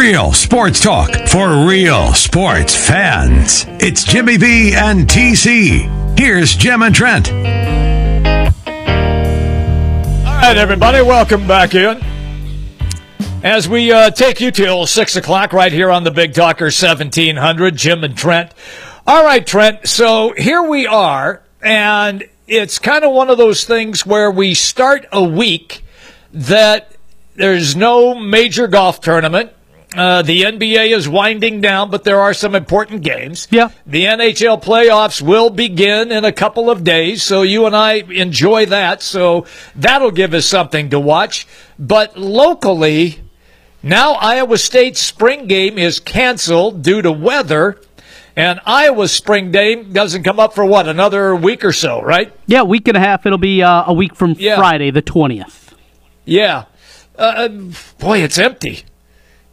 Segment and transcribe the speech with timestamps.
[0.00, 3.66] Real sports talk for real sports fans.
[3.80, 6.18] It's Jimmy B and TC.
[6.18, 7.30] Here's Jim and Trent.
[7.30, 7.36] All
[10.24, 12.00] right, everybody, welcome back in.
[13.44, 17.76] As we uh, take you till 6 o'clock right here on the Big Talker 1700,
[17.76, 18.54] Jim and Trent.
[19.06, 24.06] All right, Trent, so here we are, and it's kind of one of those things
[24.06, 25.84] where we start a week
[26.32, 26.90] that
[27.34, 29.52] there's no major golf tournament.
[29.96, 33.48] Uh, the NBA is winding down, but there are some important games.
[33.50, 33.70] Yeah.
[33.86, 38.66] The NHL playoffs will begin in a couple of days, so you and I enjoy
[38.66, 39.02] that.
[39.02, 41.46] So that'll give us something to watch.
[41.78, 43.18] But locally,
[43.82, 47.80] now Iowa State's spring game is canceled due to weather.
[48.36, 52.32] And Iowa's spring game doesn't come up for what, another week or so, right?
[52.46, 53.26] Yeah, week and a half.
[53.26, 54.56] It'll be uh, a week from Yeah.
[54.56, 55.72] Friday, the 20th.
[56.24, 56.66] Yeah.
[57.18, 57.48] Uh,
[57.98, 58.84] boy, it's empty.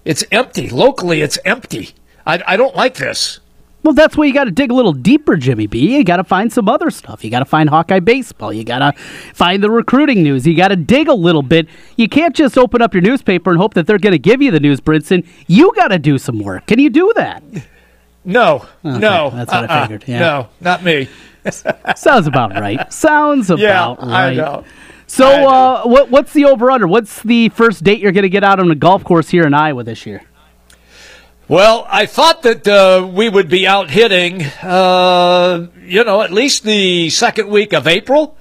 [0.07, 0.69] It's empty.
[0.69, 1.89] Locally, it's empty.
[2.25, 3.41] I, I don't like this.
[3.83, 5.97] Well, that's why you got to dig a little deeper, Jimmy B.
[5.97, 7.25] You got to find some other stuff.
[7.25, 8.53] You got to find Hawkeye baseball.
[8.53, 8.93] You got to
[9.33, 10.47] find the recruiting news.
[10.47, 11.67] You got to dig a little bit.
[11.97, 14.49] You can't just open up your newspaper and hope that they're going to give you
[14.49, 15.27] the news, Brinson.
[15.45, 16.67] You got to do some work.
[16.67, 17.43] Can you do that?
[18.23, 19.29] No, no.
[19.31, 19.81] that's what I uh-uh.
[19.83, 20.19] figured, yeah.
[20.19, 21.09] No, not me.
[21.97, 22.91] Sounds about right.
[22.93, 23.59] Sounds about
[23.99, 24.31] Yeah, right.
[24.31, 24.63] I know.
[25.07, 26.85] So, uh, what, what's the over under?
[26.85, 29.53] What's the first date you're going to get out on a golf course here in
[29.53, 30.21] Iowa this year?
[31.47, 36.63] Well, I thought that uh, we would be out hitting, uh, you know, at least
[36.63, 38.37] the second week of April.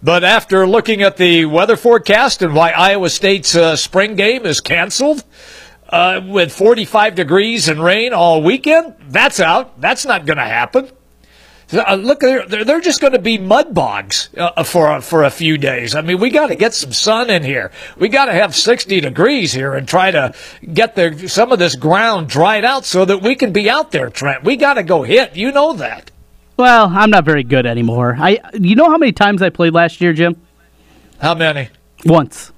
[0.00, 4.60] But after looking at the weather forecast and why Iowa State's uh, spring game is
[4.60, 5.24] canceled
[5.88, 9.80] uh, with 45 degrees and rain all weekend, that's out.
[9.80, 10.90] That's not going to happen.
[11.70, 15.30] Uh, look, they're, they're just going to be mud bogs uh, for a, for a
[15.30, 15.94] few days.
[15.94, 17.72] I mean, we got to get some sun in here.
[17.98, 20.34] We got to have 60 degrees here and try to
[20.72, 24.08] get the some of this ground dried out so that we can be out there,
[24.08, 24.44] Trent.
[24.44, 25.36] We got to go hit.
[25.36, 26.10] You know that.
[26.56, 28.16] Well, I'm not very good anymore.
[28.18, 30.36] I, you know how many times I played last year, Jim?
[31.20, 31.68] How many?
[32.04, 32.52] Once,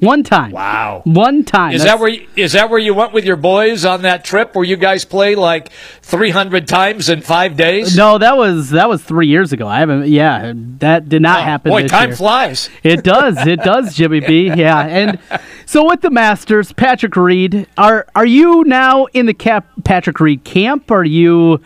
[0.00, 0.50] one time.
[0.52, 1.00] Wow.
[1.04, 1.72] One time.
[1.74, 4.24] Is That's- that where you, is that where you went with your boys on that
[4.24, 5.70] trip where you guys play like
[6.02, 7.96] 300 times in five days?
[7.96, 9.66] No, that was that was three years ago.
[9.66, 10.08] I haven't.
[10.08, 11.70] Yeah, that did not Oh, happen.
[11.72, 12.16] Boy, time year.
[12.16, 12.68] flies.
[12.82, 13.46] It does.
[13.46, 14.48] It does, Jimmy B.
[14.54, 15.18] Yeah, and
[15.66, 20.44] so with the Masters, Patrick Reed, are are you now in the cap Patrick Reed
[20.44, 20.90] camp?
[20.90, 21.60] Are you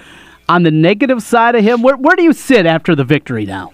[0.48, 1.82] on the negative side of him?
[1.82, 3.72] Where where do you sit after the victory now?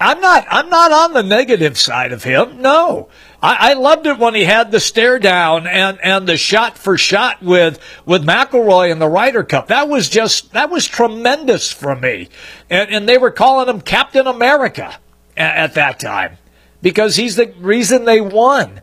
[0.00, 0.46] I'm not.
[0.50, 2.62] I'm not on the negative side of him.
[2.62, 3.08] No,
[3.42, 6.96] I, I loved it when he had the stare down and and the shot for
[6.96, 9.68] shot with with McIlroy in the Ryder Cup.
[9.68, 12.28] That was just that was tremendous for me.
[12.70, 14.98] And and they were calling him Captain America
[15.36, 16.38] at, at that time
[16.80, 18.80] because he's the reason they won.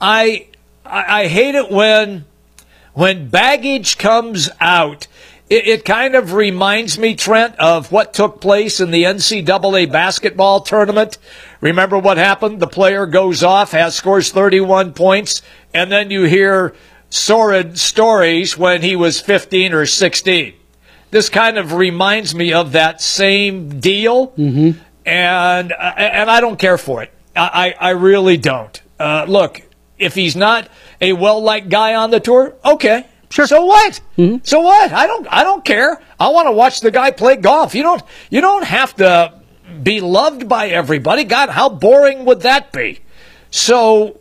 [0.00, 0.48] I
[0.84, 2.24] I, I hate it when
[2.94, 5.08] when baggage comes out,
[5.50, 10.60] it, it kind of reminds me, Trent, of what took place in the NCAA basketball
[10.60, 11.18] tournament.
[11.60, 12.60] Remember what happened?
[12.60, 16.74] The player goes off, has scores 31 points, and then you hear
[17.10, 20.54] sordid stories when he was 15 or 16.
[21.10, 24.80] This kind of reminds me of that same deal, mm-hmm.
[25.06, 27.12] and uh, and I don't care for it.
[27.36, 28.82] I I, I really don't.
[28.98, 29.62] Uh, look,
[29.96, 30.68] if he's not
[31.00, 33.06] a well liked guy on the tour, okay.
[33.34, 33.48] Sure.
[33.48, 34.00] So what?
[34.16, 34.44] Mm-hmm.
[34.44, 34.92] So what?
[34.92, 36.00] I don't I don't care.
[36.20, 37.74] I want to watch the guy play golf.
[37.74, 38.00] You don't
[38.30, 39.40] you don't have to
[39.82, 41.24] be loved by everybody.
[41.24, 43.00] God, how boring would that be?
[43.50, 44.20] So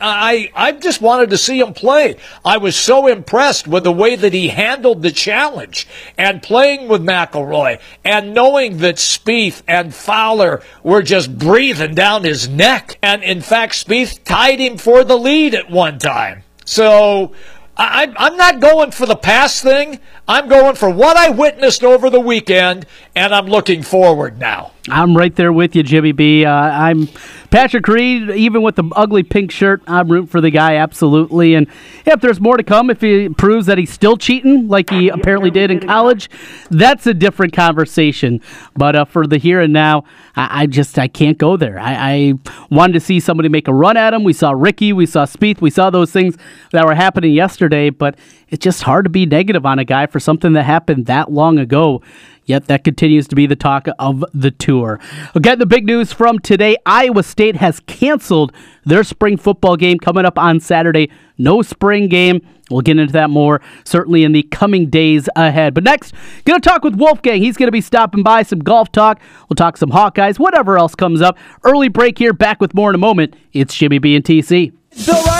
[0.00, 2.16] I I just wanted to see him play.
[2.42, 5.86] I was so impressed with the way that he handled the challenge
[6.16, 12.48] and playing with McIlroy and knowing that Spieth and Fowler were just breathing down his
[12.48, 12.98] neck.
[13.02, 16.44] And in fact, Spieth tied him for the lead at one time.
[16.64, 17.32] So
[17.76, 19.98] I, I'm not going for the past thing.
[20.28, 24.70] I'm going for what I witnessed over the weekend, and I'm looking forward now.
[24.88, 26.44] I'm right there with you, Jimmy B.
[26.44, 27.08] Uh, I'm
[27.50, 29.82] Patrick Reed, even with the ugly pink shirt.
[29.86, 31.54] I'm rooting for the guy absolutely.
[31.54, 31.66] And
[32.04, 35.50] if there's more to come, if he proves that he's still cheating like he apparently
[35.50, 36.28] did in college,
[36.70, 38.40] that's a different conversation.
[38.76, 40.04] But uh, for the here and now,
[40.36, 41.78] I, I just I can't go there.
[41.78, 42.34] I, I
[42.70, 44.24] wanted to see somebody make a run at him.
[44.24, 46.36] We saw Rickie, we saw Spieth, we saw those things
[46.72, 47.90] that were happening yesterday.
[47.90, 51.30] But it's just hard to be negative on a guy for something that happened that
[51.30, 52.02] long ago.
[52.46, 55.00] Yet that continues to be the talk of the tour.
[55.34, 58.52] Again, the big news from today Iowa State has canceled
[58.84, 61.10] their spring football game coming up on Saturday.
[61.38, 62.46] No spring game.
[62.70, 65.74] We'll get into that more certainly in the coming days ahead.
[65.74, 66.14] But next,
[66.44, 67.42] going to talk with Wolfgang.
[67.42, 69.20] He's going to be stopping by some golf talk.
[69.48, 71.36] We'll talk some Hawkeyes, whatever else comes up.
[71.62, 72.32] Early break here.
[72.32, 73.36] Back with more in a moment.
[73.52, 74.72] It's Jimmy B and TC.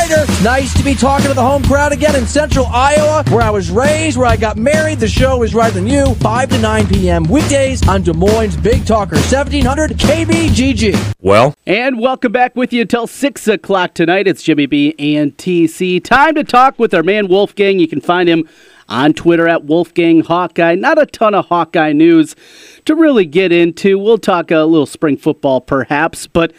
[0.08, 3.48] Bill Nice to be talking to the home crowd again in central Iowa, where I
[3.48, 5.00] was raised, where I got married.
[5.00, 7.24] The show is right than you, 5 to 9 p.m.
[7.24, 11.14] weekdays on Des Moines Big Talker, 1700 KBGG.
[11.20, 14.26] Well, And welcome back with you until 6 o'clock tonight.
[14.26, 16.04] It's Jimmy B and TC.
[16.04, 17.78] Time to talk with our man Wolfgang.
[17.78, 18.46] You can find him
[18.88, 20.74] on Twitter at Wolfgang Hawkeye.
[20.74, 22.36] Not a ton of Hawkeye news
[22.84, 23.98] to really get into.
[23.98, 26.52] We'll talk a little spring football perhaps, but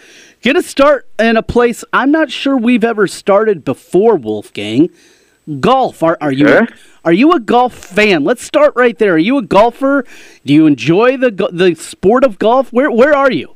[0.45, 4.91] get a start in a place I'm not sure we've ever started before, Wolfgang.
[5.59, 6.03] Golf.
[6.03, 6.73] Are, are you Okay.
[7.03, 8.23] are you a golf fan?
[8.23, 9.13] Let's start right there.
[9.13, 10.05] Are you a golfer?
[10.45, 12.71] Do you enjoy the the sport of golf?
[12.71, 13.55] Where where are you?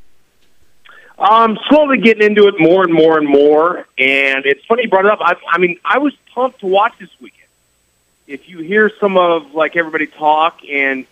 [1.19, 3.85] I'm slowly getting into it more and more and more.
[3.97, 5.19] And it's funny you brought it up.
[5.21, 7.35] I, I mean, I was pumped to watch this weekend.
[8.25, 11.05] If you hear some of like everybody talk, and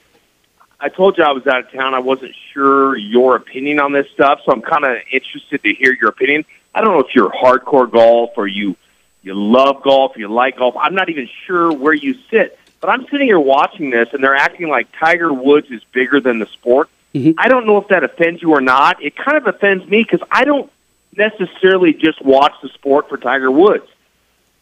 [0.80, 4.08] I told you I was out of town, I wasn't sure your opinion on this
[4.12, 6.46] stuff, so I'm kind of interested to hear your opinion.
[6.76, 8.76] I don't know if you're hardcore golf or you
[9.24, 10.76] you love golf, you like golf.
[10.80, 14.36] I'm not even sure where you sit, but I'm sitting here watching this, and they're
[14.36, 16.90] acting like Tiger Woods is bigger than the sport.
[17.14, 17.32] Mm-hmm.
[17.38, 19.04] I don't know if that offends you or not.
[19.04, 20.72] It kind of offends me because I don't
[21.16, 23.88] necessarily just watch the sport for Tiger Woods.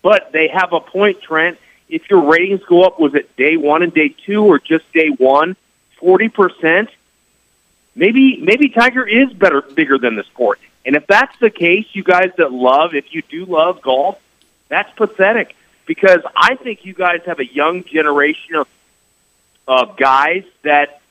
[0.01, 1.57] But they have a point, Trent.
[1.89, 5.09] If your ratings go up, was it day one and day two or just day
[5.09, 5.55] one?
[5.97, 6.89] Forty percent.
[7.95, 10.59] Maybe maybe Tiger is better bigger than the sport.
[10.85, 14.19] And if that's the case, you guys that love, if you do love golf,
[14.69, 15.55] that's pathetic.
[15.85, 18.67] Because I think you guys have a young generation of
[19.67, 21.01] of guys that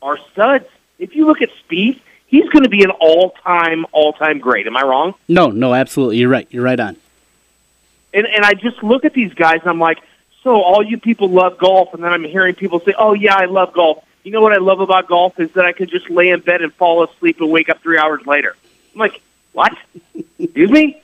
[0.00, 0.66] are studs.
[0.98, 4.66] If you look at Speed, he's going to be an all-time, all-time great.
[4.66, 5.14] Am I wrong?
[5.28, 6.18] No, no, absolutely.
[6.18, 6.46] You're right.
[6.50, 6.96] You're right on.
[8.14, 9.98] And and I just look at these guys and I'm like,
[10.42, 13.46] so all you people love golf, and then I'm hearing people say, oh yeah, I
[13.46, 14.04] love golf.
[14.24, 16.62] You know what I love about golf is that I could just lay in bed
[16.62, 18.54] and fall asleep and wake up three hours later.
[18.94, 19.20] I'm like,
[19.52, 19.76] what?
[20.38, 21.00] Excuse me?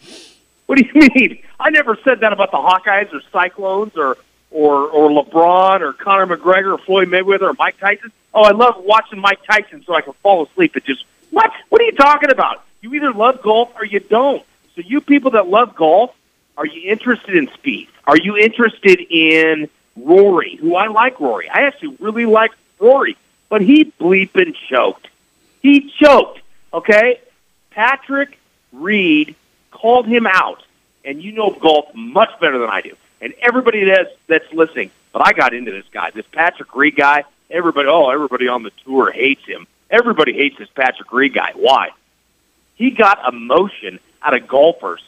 [0.67, 1.43] What do you mean?
[1.59, 4.17] I never said that about the Hawkeyes or Cyclones or
[4.51, 8.13] or or LeBron or Conor McGregor or Floyd Mayweather or Mike Tyson.
[8.33, 11.51] Oh, I love watching Mike Tyson so I can fall asleep and just what?
[11.69, 12.65] What are you talking about?
[12.81, 14.45] You either love golf or you don't.
[14.75, 16.15] So you people that love golf,
[16.57, 17.89] are you interested in Speed?
[18.07, 20.57] Are you interested in Rory?
[20.57, 21.49] Who I like Rory.
[21.49, 23.17] I actually really like Rory,
[23.49, 25.09] but he bleeping choked.
[25.63, 26.41] He choked.
[26.73, 27.21] Okay,
[27.71, 28.39] Patrick
[28.73, 29.37] Reed
[29.71, 30.63] called him out,
[31.05, 32.97] and you know golf much better than I do.
[33.21, 37.25] And everybody that's that's listening, but I got into this guy, this Patrick Reed guy.
[37.51, 39.67] Everybody, oh, everybody on the tour hates him.
[39.91, 41.53] Everybody hates this Patrick Reed guy.
[41.55, 41.91] Why?
[42.75, 45.03] He got emotion out of golfers.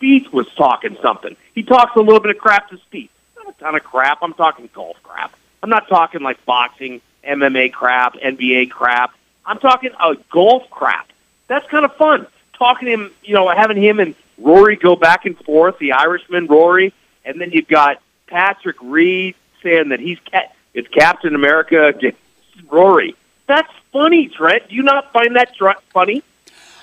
[0.00, 1.36] Spieth was talking something.
[1.56, 3.08] He talks a little bit of crap to Steve.
[3.34, 4.18] Not a ton of crap.
[4.22, 5.34] I'm talking golf crap.
[5.62, 9.12] I'm not talking like boxing, MMA crap, NBA crap.
[9.44, 11.08] I'm talking uh, golf crap.
[11.48, 12.26] That's kind of fun.
[12.58, 16.46] Talking to him, you know, having him and Rory go back and forth, the Irishman
[16.46, 16.92] Rory,
[17.24, 22.18] and then you've got Patrick Reed saying that he's ca- it's Captain America against
[22.68, 23.16] Rory.
[23.46, 24.68] That's funny, Trent.
[24.68, 26.22] Do you not find that tr- funny?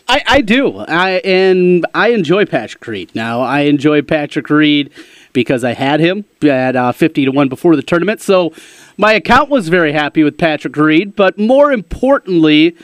[0.07, 0.77] I, I do.
[0.79, 3.11] I and I enjoy Patrick Reed.
[3.15, 4.91] Now I enjoy Patrick Reed
[5.31, 8.21] because I had him at uh, fifty to one before the tournament.
[8.21, 8.53] So
[8.97, 11.15] my account was very happy with Patrick Reed.
[11.15, 12.75] But more importantly,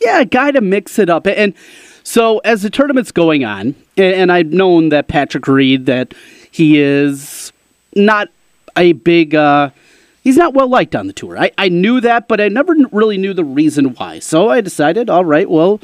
[0.00, 1.26] yeah, a guy to mix it up.
[1.26, 1.54] And
[2.02, 6.14] so as the tournament's going on, and, and I've known that Patrick Reed that
[6.50, 7.52] he is
[7.94, 8.28] not
[8.76, 9.34] a big.
[9.34, 9.70] Uh,
[10.22, 11.38] he's not well liked on the tour.
[11.38, 14.18] I, I knew that, but I never really knew the reason why.
[14.18, 15.80] So I decided, all right, well,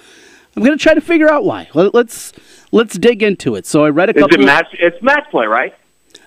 [0.57, 1.69] I'm going to try to figure out why.
[1.75, 2.33] Let, let's
[2.73, 3.67] let's dig into it.
[3.67, 4.41] So I read a Is couple.
[4.41, 4.69] it match?
[4.73, 5.75] It's match play, right?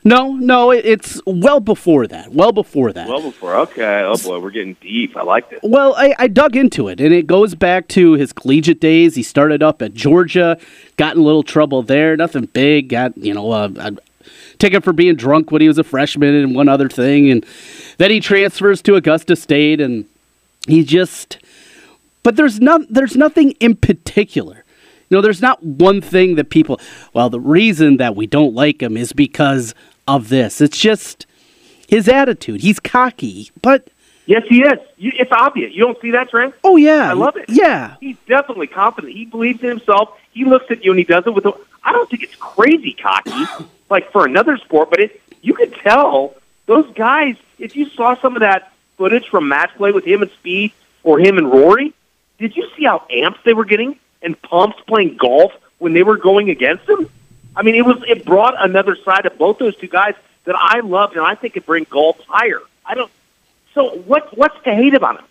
[0.05, 2.31] no, no, it's well before that.
[2.33, 3.07] Well before that.
[3.07, 3.55] Well before.
[3.55, 4.01] Okay.
[4.03, 5.15] Oh boy, we're getting deep.
[5.15, 5.59] I like this.
[5.63, 9.15] Well, I, I dug into it, and it goes back to his collegiate days.
[9.15, 10.57] He started up at Georgia,
[10.97, 12.15] got in a little trouble there.
[12.17, 12.89] Nothing big.
[12.89, 13.91] Got you know a, a
[14.57, 17.45] ticket for being drunk when he was a freshman, and one other thing, and
[17.97, 20.05] then he transfers to Augusta State, and
[20.67, 21.37] he just.
[22.23, 22.81] But there's not.
[22.89, 24.63] There's nothing in particular.
[25.09, 26.79] You know, there's not one thing that people.
[27.13, 29.75] Well, the reason that we don't like him is because
[30.07, 30.61] of this.
[30.61, 31.25] It's just
[31.87, 32.61] his attitude.
[32.61, 33.89] He's cocky, but
[34.25, 34.79] Yes, he is.
[34.97, 35.73] You, it's obvious.
[35.73, 36.55] You don't see that, Trent?
[36.63, 37.45] oh yeah, I love it.
[37.49, 39.13] Yeah, He's definitely confident.
[39.13, 40.17] He believes in himself.
[40.31, 41.45] He looks at you and he does it with.
[41.45, 41.53] A,
[41.83, 43.45] I don't think it's crazy cocky,
[43.89, 45.21] like for another sport, but it.
[45.41, 46.35] You can tell
[46.67, 47.35] those guys.
[47.59, 50.71] If you saw some of that footage from match play with him and Speed
[51.03, 51.93] or him and Rory,
[52.37, 56.17] did you see how amped they were getting and pumped playing golf when they were
[56.17, 57.09] going against him?
[57.55, 60.79] I mean, it was it brought another side of both those two guys that I
[60.79, 62.61] loved, and I think it bring golf higher.
[62.85, 63.11] I don't.
[63.73, 65.25] So what what's to hate about him?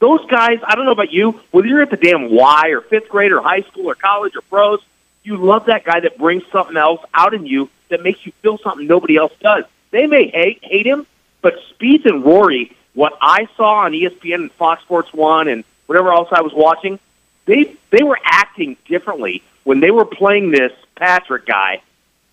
[0.00, 3.08] Those guys, I don't know about you, whether you're at the damn Y or fifth
[3.08, 4.80] grade or high school or college or pros,
[5.24, 8.58] You love that guy that brings something else out in you that makes you feel
[8.58, 9.64] something nobody else does.
[9.90, 11.06] They may hate hate him,
[11.42, 16.12] but Spieth and Rory, what I saw on ESPN and Fox Sports One and whatever
[16.12, 17.00] else I was watching,
[17.46, 21.82] they they were acting differently when they were playing this Patrick guy,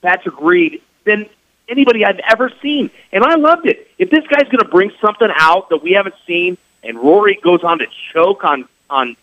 [0.01, 1.27] Patrick Reed, than
[1.67, 2.91] anybody I've ever seen.
[3.11, 3.89] And I loved it.
[3.97, 7.63] If this guy's going to bring something out that we haven't seen, and Rory goes
[7.63, 9.15] on to choke on on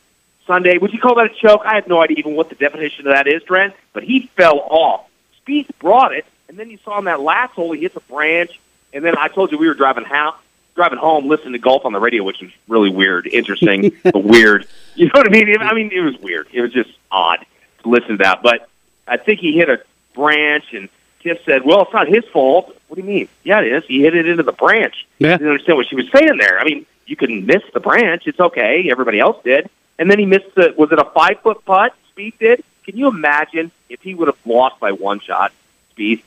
[0.47, 1.63] Sunday, would you call that a choke?
[1.65, 3.75] I have no idea even what the definition of that is, Trent.
[3.93, 5.07] But he fell off.
[5.47, 7.73] Spieth brought it, and then you saw him that last hole.
[7.73, 8.59] He hits a branch,
[8.93, 10.37] and then I told you we were driving house,
[10.75, 14.67] driving home, listening to golf on the radio, which was really weird, interesting, but weird.
[14.95, 15.57] You know what I mean?
[15.61, 16.49] I mean, it was weird.
[16.53, 17.45] It was just odd
[17.83, 18.43] to listen to that.
[18.43, 18.69] But
[19.07, 19.83] I think he hit a
[20.15, 20.89] branch, and
[21.21, 23.29] Tiff said, "Well, it's not his fault." What do you mean?
[23.43, 23.85] Yeah, it is.
[23.87, 25.07] He hit it into the branch.
[25.19, 25.39] Yeah.
[25.39, 26.59] Didn't understand what she was saying there.
[26.59, 28.27] I mean, you can miss the branch.
[28.27, 28.91] It's okay.
[28.91, 29.71] Everybody else did.
[29.99, 30.75] And then he missed the.
[30.77, 31.95] Was it a five foot putt?
[32.11, 32.65] Speed did.
[32.85, 35.53] Can you imagine if he would have lost by one shot?
[35.91, 36.23] Speed.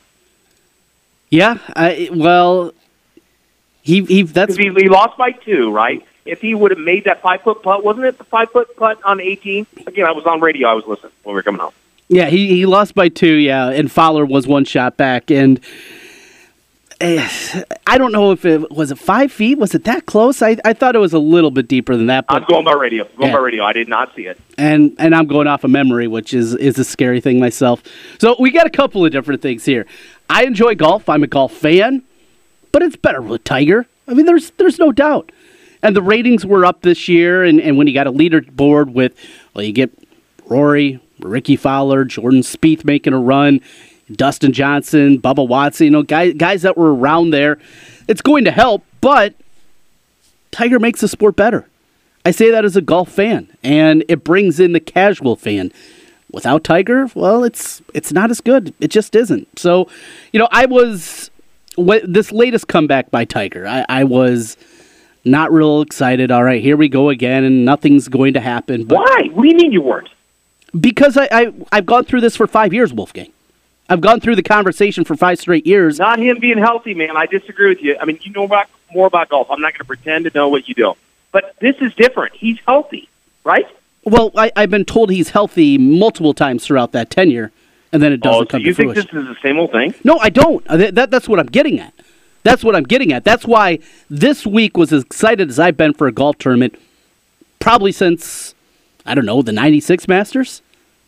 [1.28, 2.72] Yeah, I, well,
[3.86, 6.04] he he that's he, he lost by two, right?
[6.24, 8.98] If he would have made that five foot putt, wasn't it the five foot putt
[9.04, 9.66] on 18?
[9.86, 10.68] Again, I was on radio.
[10.68, 11.72] I was listening when we were coming home.
[12.08, 13.34] yeah he he lost by two.
[13.34, 15.60] Yeah, and Fowler was one shot back, and
[17.00, 17.28] eh,
[17.86, 19.58] I don't know if it was it five feet.
[19.58, 20.42] Was it that close?
[20.42, 23.04] I I thought it was a little bit deeper than that, I'm going by radio.
[23.04, 23.36] Going Yeah.
[23.36, 23.64] by radio.
[23.64, 24.38] I did not see it.
[24.58, 27.82] and and I'm going off of memory, which is is a scary thing myself.
[28.18, 29.86] So we got a couple of different things here.
[30.28, 31.08] I enjoy golf.
[31.08, 32.02] I'm a golf fan,
[32.76, 33.86] but it's better with Tiger.
[34.06, 35.32] I mean, there's there's no doubt.
[35.82, 39.14] And the ratings were up this year, and, and when you got a leaderboard with,
[39.54, 39.90] well, you get
[40.44, 43.62] Rory, Rickie Fowler, Jordan Spieth making a run,
[44.12, 47.56] Dustin Johnson, Bubba Watson, you know, guys guys that were around there,
[48.08, 48.84] it's going to help.
[49.00, 49.34] But
[50.50, 51.66] Tiger makes the sport better.
[52.26, 55.72] I say that as a golf fan, and it brings in the casual fan.
[56.30, 58.74] Without Tiger, well, it's it's not as good.
[58.80, 59.58] It just isn't.
[59.58, 59.88] So,
[60.32, 61.30] you know, I was
[61.76, 63.66] what this latest comeback by Tiger.
[63.66, 64.56] I, I was
[65.24, 66.30] not real excited.
[66.30, 68.84] All right, here we go again, and nothing's going to happen.
[68.84, 69.30] But Why?
[69.32, 70.08] What do you mean you weren't?
[70.80, 73.32] because I, I I've gone through this for five years, Wolfgang.
[73.88, 75.98] I've gone through the conversation for five straight years.
[75.98, 77.16] Not him being healthy, man.
[77.16, 77.96] I disagree with you.
[78.00, 79.48] I mean, you know about, more about golf.
[79.48, 80.94] I'm not going to pretend to know what you do.
[81.30, 82.34] But this is different.
[82.34, 83.08] He's healthy,
[83.44, 83.66] right?
[84.02, 87.52] Well, I, I've been told he's healthy multiple times throughout that tenure,
[87.92, 89.10] and then it doesn't Oh, so come you to think fruition.
[89.16, 89.94] this is the same old thing?
[90.04, 90.66] No, I don't.
[90.66, 91.92] Uh, That, that, that's what I'm getting at.
[92.42, 93.24] That's what I'm getting at.
[93.24, 93.78] That's why
[94.10, 96.78] this week was as excited as I've been for a golf tournament
[97.58, 98.54] probably since,
[99.04, 100.62] I don't know, the 96 Masters?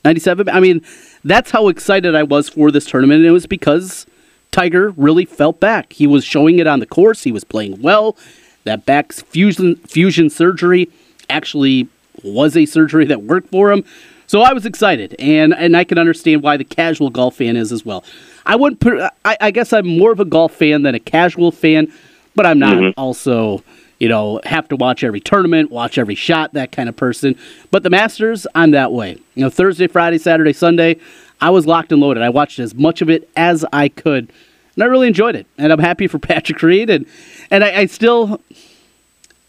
[0.05, 0.49] 97?
[0.49, 0.83] I mean,
[1.25, 4.07] that's how excited I was for this tournament, and it was because
[4.51, 5.93] Tiger really felt back.
[5.93, 8.17] He was showing it on the course, he was playing well.
[8.65, 10.91] That back fusion, fusion surgery
[11.31, 11.89] actually
[12.25, 13.85] was a surgery that worked for him.
[14.29, 17.73] So I was excited, and, and I can understand why the casual golf fan is
[17.73, 18.05] as well.
[18.45, 18.79] I wouldn't.
[18.79, 21.91] Put, I, I guess I'm more of a golf fan than a casual fan,
[22.35, 23.01] but I'm not mm-hmm.
[23.01, 23.65] also
[23.99, 27.37] you know have to watch every tournament, watch every shot, that kind of person.
[27.71, 29.19] But the Masters, I'm that way.
[29.35, 30.99] You know, Thursday, Friday, Saturday, Sunday,
[31.41, 32.23] I was locked and loaded.
[32.23, 34.31] I watched as much of it as I could,
[34.75, 35.47] and I really enjoyed it.
[35.57, 37.07] And I'm happy for Patrick Reed, and
[37.51, 38.43] and I, I still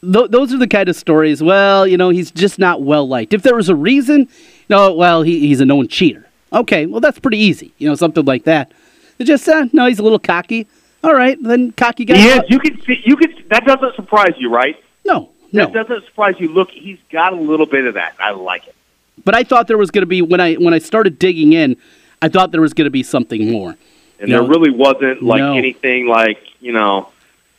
[0.01, 1.43] th- those are the kind of stories.
[1.43, 3.33] Well, you know, he's just not well liked.
[3.33, 4.29] If there was a reason,
[4.69, 6.25] no, well, he, he's a known cheater.
[6.53, 7.73] Okay, well, that's pretty easy.
[7.77, 8.71] You know, something like that.
[9.17, 10.67] It's just, uh, no, he's a little cocky.
[11.03, 12.17] All right, then cocky guy.
[12.17, 12.41] He is.
[12.49, 13.01] You can see.
[13.05, 13.33] You can.
[13.49, 14.81] That doesn't surprise you, right?
[15.05, 15.65] No, no.
[15.67, 16.49] That doesn't surprise you.
[16.49, 18.15] Look, he's got a little bit of that.
[18.19, 18.75] I like it.
[19.23, 21.77] But I thought there was going to be when I when I started digging in,
[22.21, 23.77] I thought there was going to be something more.
[24.19, 25.53] And You there know, really wasn't like No.
[25.55, 27.09] anything like you know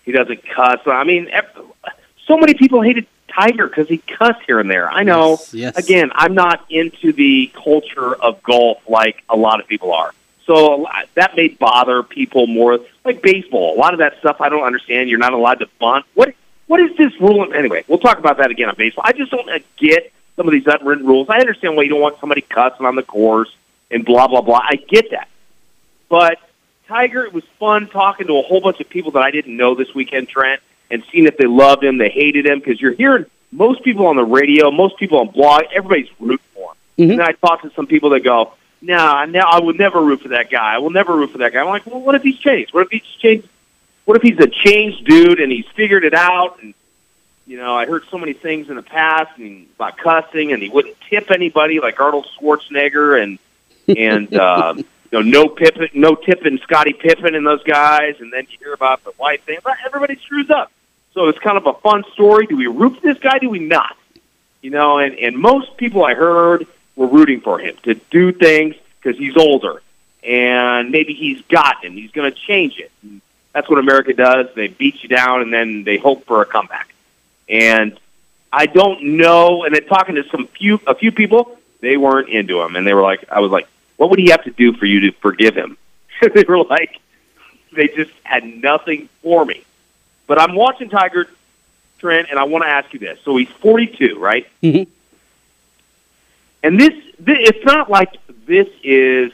[0.05, 0.81] he doesn't cuss.
[0.87, 1.31] I mean,
[2.27, 4.91] so many people hated Tiger because he cussed here and there.
[4.91, 5.33] I know.
[5.33, 5.77] Yes, yes.
[5.77, 10.13] Again, I'm not into the culture of golf like a lot of people are.
[10.47, 12.81] So a that may bother people more.
[13.05, 15.09] Like baseball, a lot of that stuff I don't understand.
[15.09, 16.07] You're not allowed to bunt.
[16.15, 16.35] What
[16.67, 17.53] what is this rule?
[17.53, 19.05] Anyway, we'll talk about that again on baseball.
[19.07, 21.29] I just don't uh, get some of these unwritten rules.
[21.29, 23.55] I understand why you don't want somebody cussing on the course
[23.91, 24.61] and blah blah blah.
[24.63, 25.29] I get that.
[26.09, 26.39] But
[26.89, 29.77] Tiger, it was fun talking to a whole bunch of people that I didn't know
[29.77, 33.27] this weekend, Trent, and seeing if they loved him, they hated him, because you're hearing
[33.53, 37.09] most people on the radio, most people on blog, everybody's rooting for him.
[37.09, 37.13] Mhm.
[37.15, 40.29] And I talked to some people that go, "No, no, I would never root for
[40.29, 40.75] that guy.
[40.75, 42.73] I will never root for that guy." I'm like, "Well, what if he's changed?
[42.73, 43.49] What if he's changed?
[44.05, 46.75] What if he's a changed dude and he's figured it out?" And
[47.47, 50.69] you know, I heard so many things in the past and about cussing, and he
[50.69, 53.39] wouldn't tip anybody like Arnold Schwarzenegger, and
[53.97, 58.47] and um, you know, no Pippen, no tipping Scottie Pippen and those guys, and then
[58.51, 59.59] you hear about the white thing.
[59.65, 60.71] But everybody screws up,
[61.13, 62.47] so it's kind of a fun story.
[62.47, 63.39] Do we root for this guy?
[63.39, 63.97] Do we not?
[64.63, 68.75] You know, and and most people I heard were rooting for him to do things
[69.01, 69.83] because he's older
[70.23, 71.93] and maybe he's gotten.
[71.93, 72.91] He's going to change it.
[73.03, 73.21] And
[73.55, 74.49] that's what America does.
[74.55, 76.93] They beat you down and then they hope for a comeback.
[77.49, 77.99] And
[78.53, 79.65] I don't know.
[79.65, 82.95] And then talking to some few a few people, they weren't into him, and they
[82.95, 85.55] were like, I was like, what would he have to do for you to forgive
[85.55, 85.77] him?
[86.35, 86.99] they were like,
[87.73, 89.65] they just had nothing for me.
[90.31, 91.27] But I'm watching Tiger
[91.99, 93.19] Trent, and I want to ask you this.
[93.25, 94.47] So he's 42, right?
[94.63, 94.89] Mm-hmm.
[96.63, 99.33] And this, this, it's not like this is,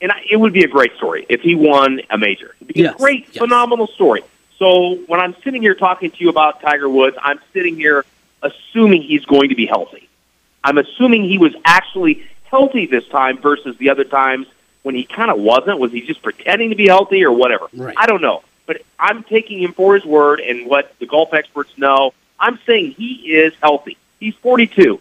[0.00, 2.56] and I, it would be a great story if he won a major.
[2.62, 3.36] It'd be Yes, a great, yes.
[3.38, 4.22] phenomenal story.
[4.58, 8.04] So when I'm sitting here talking to you about Tiger Woods, I'm sitting here
[8.42, 10.08] assuming he's going to be healthy.
[10.64, 14.48] I'm assuming he was actually healthy this time versus the other times
[14.82, 15.78] when he kind of wasn't.
[15.78, 17.68] Was he just pretending to be healthy or whatever?
[17.72, 17.94] Right.
[17.96, 18.42] I don't know.
[18.66, 22.14] But I'm taking him for his word and what the golf experts know.
[22.38, 23.96] I'm saying he is healthy.
[24.20, 25.00] He's 42.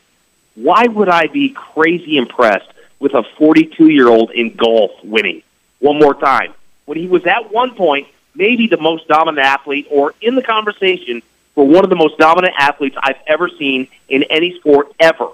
[0.55, 5.43] Why would I be crazy impressed with a 42 year old in golf winning
[5.79, 6.53] one more time
[6.85, 11.21] when he was at one point maybe the most dominant athlete or in the conversation
[11.55, 15.29] for one of the most dominant athletes I've ever seen in any sport ever?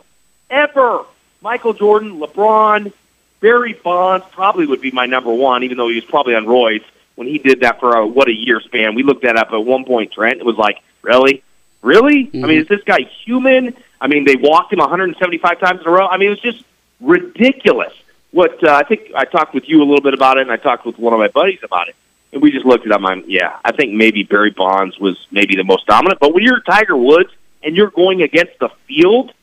[0.49, 1.05] Ever.
[1.41, 2.91] Michael Jordan, LeBron,
[3.39, 6.83] Barry Bonds probably would be my number one, even though he was probably on roids
[7.17, 8.93] when he did that for a, what a year span.
[8.93, 10.39] We looked that up at one point, Trent.
[10.39, 11.43] It was like, really?
[11.81, 12.29] Really?
[12.31, 13.75] I mean, is this guy human?
[13.99, 16.07] I mean, they walked him 175 times in a row.
[16.07, 16.63] I mean, it was just
[17.01, 17.93] ridiculous.
[18.31, 20.57] What uh, I think I talked with you a little bit about it, and I
[20.57, 21.95] talked with one of my buddies about it,
[22.31, 23.01] and we just looked it up.
[23.03, 26.19] I'm, yeah, I think maybe Barry Bonds was maybe the most dominant.
[26.19, 27.31] But when you're Tiger Woods
[27.63, 29.33] and you're going against the field,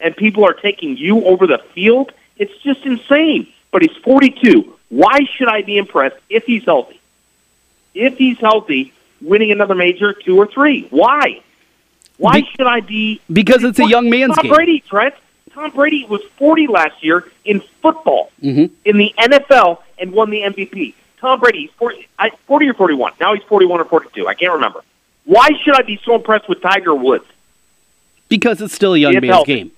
[0.00, 3.50] and people are taking you over the field, it's just insane.
[3.70, 4.74] But he's 42.
[4.90, 7.00] Why should I be impressed if he's healthy?
[7.98, 10.86] If he's healthy, winning another major, two or three.
[10.90, 11.40] Why?
[12.18, 13.20] Why Be- should I be?
[13.32, 14.34] Because it's a young man's game?
[14.36, 14.52] Tom game.
[14.54, 15.14] Brady, Trent.
[15.52, 18.70] Tom Brady was 40 last year in football, Mhm.
[18.84, 20.94] in the NFL, and won the MVP.
[21.20, 22.06] Tom Brady, he's 40,
[22.46, 23.12] 40 or 41.
[23.18, 24.28] Now he's 41 or 42.
[24.28, 24.82] I can't remember.
[25.24, 27.24] Why should I be so impressed with Tiger Woods?
[28.28, 29.54] Because it's still a young It's man's healthy.
[29.54, 29.70] game.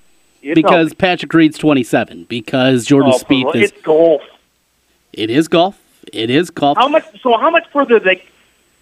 [0.43, 0.95] It's because healthy.
[0.97, 2.25] Patrick Reed's 27.
[2.29, 3.71] Because Jordan Oh, Spieth is.
[3.71, 4.23] it's golf.
[5.13, 5.79] It is golf.
[6.13, 6.79] It is golf.
[6.79, 7.05] How much?
[7.23, 8.25] So how much further they?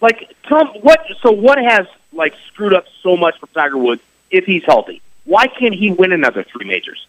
[0.01, 1.05] Like, Tom, what?
[1.21, 5.01] So what has like screwed up so much for Tiger Woods if he's healthy?
[5.25, 7.05] Why can't he win another three majors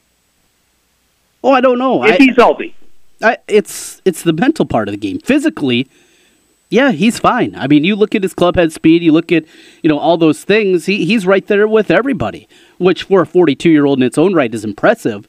[1.45, 2.05] Oh, I don't know.
[2.05, 2.75] if I, he's healthy?
[3.23, 5.19] I, it's it's the mental part of the game.
[5.21, 5.89] Physically,
[6.69, 7.55] yeah, he's fine.
[7.57, 9.45] I mean, you look at his club head speed, you look at
[9.83, 10.87] you know all those things.
[10.87, 14.35] He he's right there with everybody, which for a 42 year old in its own
[14.35, 15.29] right is impressive.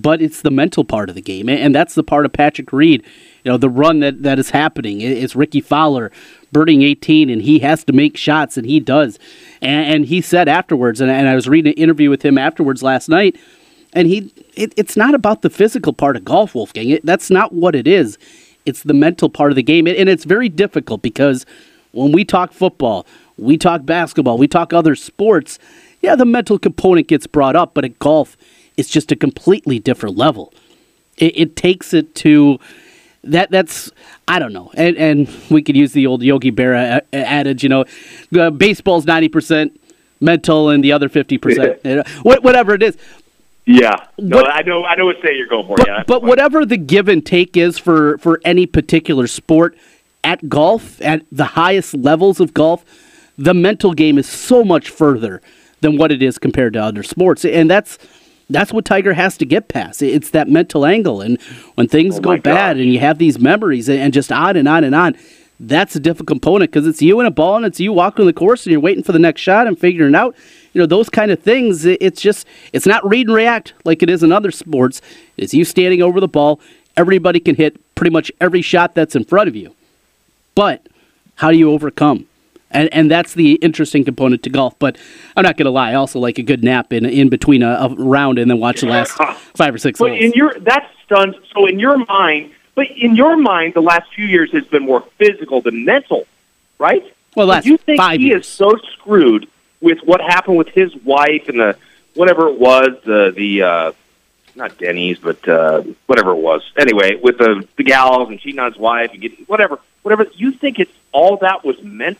[0.00, 3.02] But it's the mental part of the game, and that's the part of Patrick Reed.
[3.44, 5.00] You know, the run that that is happening.
[5.02, 6.10] It- It's Rickie Fowler
[6.50, 9.18] birding 18, and he has to make shots, and he does.
[9.60, 12.82] And, and he said afterwards, and, and I was reading an interview with him afterwards
[12.82, 13.36] last night
[13.94, 17.52] and he it, it's not about the physical part of golf wolfgang it, that's not
[17.52, 18.16] what it is
[18.64, 21.44] it's the mental part of the game and it's very difficult because
[21.90, 23.04] when we talk football
[23.36, 25.58] we talk basketball we talk other sports
[26.00, 28.34] yeah the mental component gets brought up but at golf
[28.76, 30.52] it's just a completely different level
[31.18, 32.58] it, it takes it to
[33.24, 33.90] that that's
[34.26, 37.68] I don't know, and and we could use the old Yogi Berra a- adage, you
[37.68, 37.84] know,
[38.36, 39.78] uh, baseball's ninety percent
[40.20, 41.78] mental and the other fifty percent,
[42.22, 42.96] whatever it is.
[43.64, 44.84] Yeah, no, What- I know.
[44.84, 45.76] I know what say you're going for.
[45.76, 49.76] But, yeah, but whatever the give and take is for, for any particular sport,
[50.24, 52.84] at golf, at the highest levels of golf,
[53.38, 55.40] the mental game is so much further
[55.80, 57.44] than what it is compared to other sports.
[57.44, 57.98] And that's
[58.52, 60.02] that's what Tiger has to get past.
[60.02, 61.20] It's that mental angle.
[61.20, 61.40] And
[61.74, 62.82] when things Oh go bad gosh.
[62.82, 65.16] and you have these memories and, and just on and on and on,
[65.60, 68.32] that's a difficult component because it's you and a ball and it's you walking the
[68.32, 70.34] course and you're waiting for the next shot and figuring out.
[70.72, 74.08] You know, those kind of things, it's just, it's not read and react like it
[74.10, 75.00] is in other sports.
[75.36, 76.58] It's you standing over the ball.
[76.96, 79.74] Everybody can hit pretty much every shot that's in front of you.
[80.54, 80.86] But
[81.36, 82.26] how do you overcome?
[82.72, 84.78] And, and that's the interesting component to golf.
[84.78, 84.96] But
[85.36, 85.90] I'm not going to lie.
[85.90, 88.80] I also like a good nap in in between a, a round and then watch
[88.80, 89.12] the last
[89.54, 90.20] five or six But holes.
[90.22, 91.36] in your that's stunned.
[91.54, 95.02] So in your mind, but in your mind, the last few years has been more
[95.18, 96.26] physical than mental,
[96.78, 97.04] right?
[97.36, 98.46] Well, last you think five he years.
[98.46, 99.48] is so screwed
[99.80, 101.76] with what happened with his wife and the
[102.14, 103.92] whatever it was, the the uh,
[104.54, 106.62] not Denny's, but uh, whatever it was.
[106.76, 110.26] Anyway, with the the gals and cheating on his wife and getting whatever, whatever.
[110.34, 112.18] You think it's all that was meant?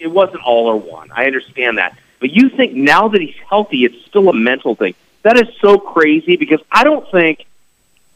[0.00, 1.10] It, wasn't all or one.
[1.14, 4.94] I understand that, but you think now that he's healthy, it's still a mental thing.
[5.22, 7.44] That is so crazy because I don't think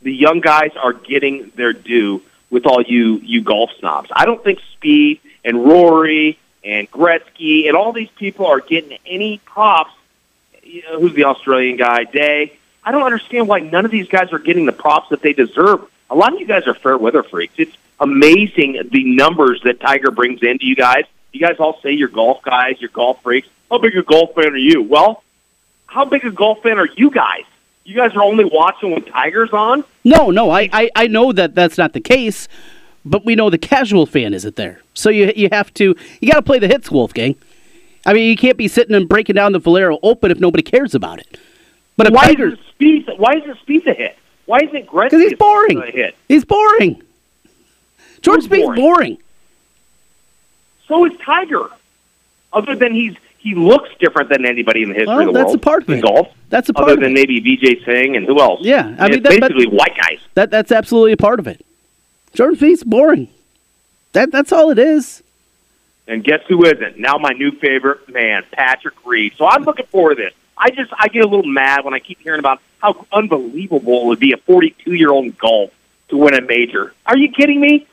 [0.03, 4.11] the young guys are getting their due with all you you golf snobs.
[4.14, 9.38] I don't think Speed and Rory and Gretzky and all these people are getting any
[9.44, 9.92] props.
[10.62, 12.05] You know, who's the Australian guy?
[12.05, 12.57] Day.
[12.83, 15.87] I don't understand why none of these guys are getting the props that they deserve.
[16.11, 17.55] A lot of you guys are fair weather freaks.
[17.57, 21.05] It's amazing the numbers that Tiger brings into you guys.
[21.35, 23.49] You guys all say you're golf guys, you're golf freaks.
[23.68, 24.83] How big a golf fan are you?
[24.83, 25.25] Well,
[25.87, 27.42] how big a golf fan are you guys?
[27.85, 29.83] You guys are only watching when Tiger's on?
[30.05, 32.47] No, no, I, I, I know that that's not the case,
[33.05, 34.81] but we know the casual fan isn't there.
[34.94, 37.35] So you you have to you got to play the hits, Wolfgang.
[38.07, 40.94] I mean, you can't be sitting and breaking down the Valero Open if nobody cares
[40.94, 41.37] about it.
[41.97, 43.09] But why Tiger, is Speed?
[43.16, 44.16] Why is it Speed a hit?
[44.47, 45.79] Why isn't Gretzky because he's boring.
[45.83, 46.14] a hit?
[46.29, 47.03] He's boring.
[48.20, 48.81] George Who's Speed's boring?
[48.81, 49.18] boring.
[50.88, 51.68] So is Tiger.
[52.53, 55.47] Other than he's he looks different than anybody in the history Well, of the that's
[55.49, 55.57] world.
[55.57, 56.03] a part of it.
[56.03, 56.29] golf.
[56.49, 58.61] That's a part Other than maybe Vijay Singh and who else?
[58.62, 60.18] Yeah, I mean, that- basically white guys.
[60.35, 61.64] That that's absolutely a part of it.
[62.33, 63.29] George Speed's boring.
[64.12, 65.23] That that's all it is.
[66.07, 66.99] And guess who isn't?
[66.99, 69.33] Now my new favorite man, Patrick Reed.
[69.37, 70.35] So I'm looking forward to this.
[70.57, 74.07] I just I get a little mad when I keep hearing about how unbelievable it
[74.07, 75.70] would be a 42 year old golf
[76.09, 76.92] to win a major.
[77.07, 77.87] Are you kidding me?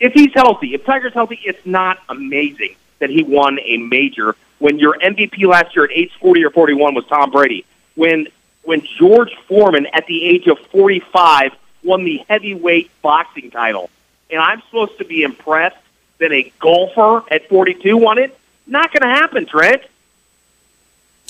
[0.00, 4.78] If he's healthy, if Tiger's healthy, it's not amazing that he won a major when
[4.78, 7.64] your MVP last year at age 40 or 41 was Tom Brady.
[7.94, 8.26] When
[8.62, 13.90] when George Foreman at the age of 45 won the heavyweight boxing title.
[14.30, 15.78] And I'm supposed to be impressed
[16.18, 18.38] that a golfer at 42 won it?
[18.66, 19.82] Not going to happen, Trent.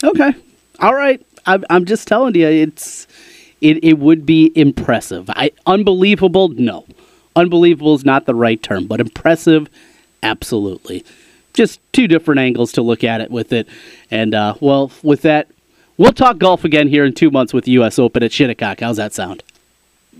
[0.03, 0.33] Okay.
[0.81, 1.25] All right.
[1.47, 3.07] I'm, I'm just telling you, it's
[3.61, 5.31] it, it would be impressive.
[5.31, 6.85] I unbelievable, no.
[7.37, 9.69] Unbelievable is not the right term, but impressive,
[10.23, 11.05] absolutely.
[11.53, 13.69] Just two different angles to look at it with it.
[14.11, 15.49] And uh, well, with that,
[15.97, 17.99] we'll talk golf again here in two months with the U.S.
[17.99, 18.81] Open at Shinnecock.
[18.81, 19.43] How's that sound?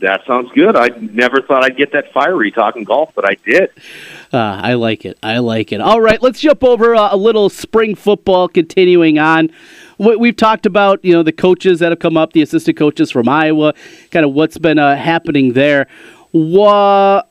[0.01, 0.77] That sounds good.
[0.77, 3.71] I never thought I'd get that fiery talking golf, but I did.
[4.33, 5.19] Uh, I like it.
[5.23, 5.81] I like it.
[5.83, 8.49] All right, let's jump over uh, a little spring football.
[8.49, 9.51] Continuing on,
[9.99, 13.11] we- we've talked about you know the coaches that have come up, the assistant coaches
[13.11, 13.75] from Iowa,
[14.11, 15.87] kind of what's been uh, happening there.
[16.33, 17.23] Wha-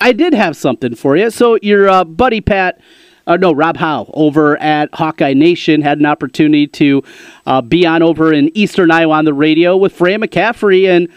[0.00, 1.30] I did have something for you.
[1.30, 2.80] So your uh, buddy Pat.
[3.26, 7.02] Uh, no, Rob Howe over at Hawkeye Nation had an opportunity to
[7.44, 11.08] uh, be on over in Eastern Iowa on the radio with Fran McCaffery, and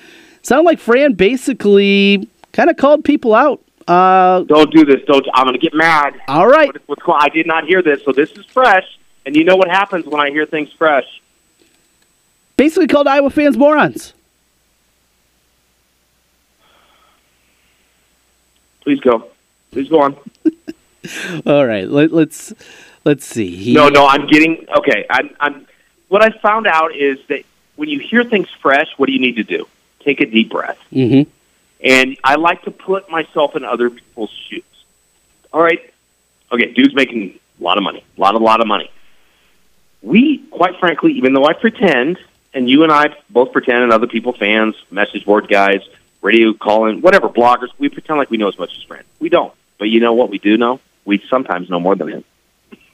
[0.42, 3.62] sounded like Fran basically kind of called people out.
[3.88, 4.98] Uh, Don't do this.
[5.08, 5.26] Don't.
[5.34, 6.20] I'm going to get mad.
[6.28, 7.00] all right, What?
[7.08, 8.84] I did not hear this, so this is fresh.
[9.26, 11.06] And you know what happens when I hear things fresh?
[12.58, 14.14] basically called Iowa fans morons.
[18.82, 19.28] Please go.
[19.72, 20.16] Please go on.
[21.46, 22.54] All right, let, let's
[23.06, 23.56] let's see.
[23.56, 25.06] He- No, no, I'm getting okay.
[25.10, 25.68] I'm, I'm.
[26.10, 27.44] What I found out is that
[27.76, 29.68] when you hear things fresh, what do you need to do?
[30.02, 30.78] Take a deep breath.
[30.92, 31.28] Mhm.
[31.84, 34.64] And I like to put myself in other people's shoes.
[35.54, 35.82] All right.
[36.52, 38.92] Okay, dude's making a lot of money, a lot, a lot of money.
[40.02, 42.20] We, quite frankly, even though I pretend,
[42.54, 45.82] and you and I both pretend, and other people, fans, message board guys,
[46.22, 49.04] radio calling, whatever, bloggers, we pretend like we know as much as Fran.
[49.20, 49.54] We don't.
[49.78, 50.80] But you know what we do know?
[51.06, 52.24] We sometimes know more than him.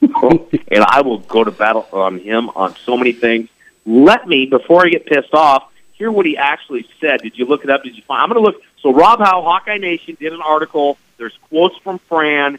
[0.00, 3.48] and I will go to battle on him on so many things.
[3.84, 7.20] Let me, before I get pissed off, hear what he actually said.
[7.20, 7.82] Did you look it up?
[7.82, 8.22] Did you find?
[8.22, 8.62] I'm going to look.
[8.80, 10.96] So Rob Howe, Hawkeye Nation, did an article.
[11.16, 12.58] There's quotes from Fran.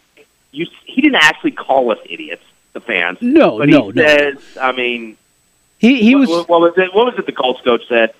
[0.52, 3.20] You, he didn't actually call us idiots, the fans.
[3.22, 4.34] No, but no, he no.
[4.60, 5.18] I mean,
[5.78, 6.94] He he what, was what, what was it?
[6.94, 7.26] What was it?
[7.26, 8.14] The Colts coach said,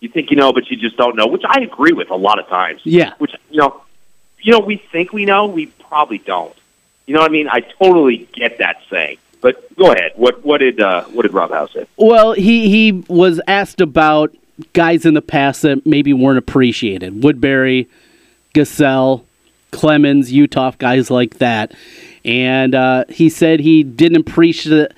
[0.00, 2.38] "You think you know, but you just don't know," which I agree with a lot
[2.38, 2.80] of times.
[2.84, 3.14] yeah.
[3.18, 3.82] Which you know,
[4.40, 6.54] you know, we think we know, we probably don't.
[7.06, 7.48] You know what I mean?
[7.48, 9.18] I totally get that saying.
[9.40, 10.12] But go ahead.
[10.16, 11.86] What what did uh, what did Rob House say?
[11.96, 14.34] Well, he he was asked about
[14.72, 17.22] guys in the past that maybe weren't appreciated.
[17.22, 17.88] Woodbury,
[18.54, 19.24] Gesell,
[19.72, 21.72] Clemmons, Uthoff, guys like that.
[22.24, 24.92] And uh, he said he didn't appreciate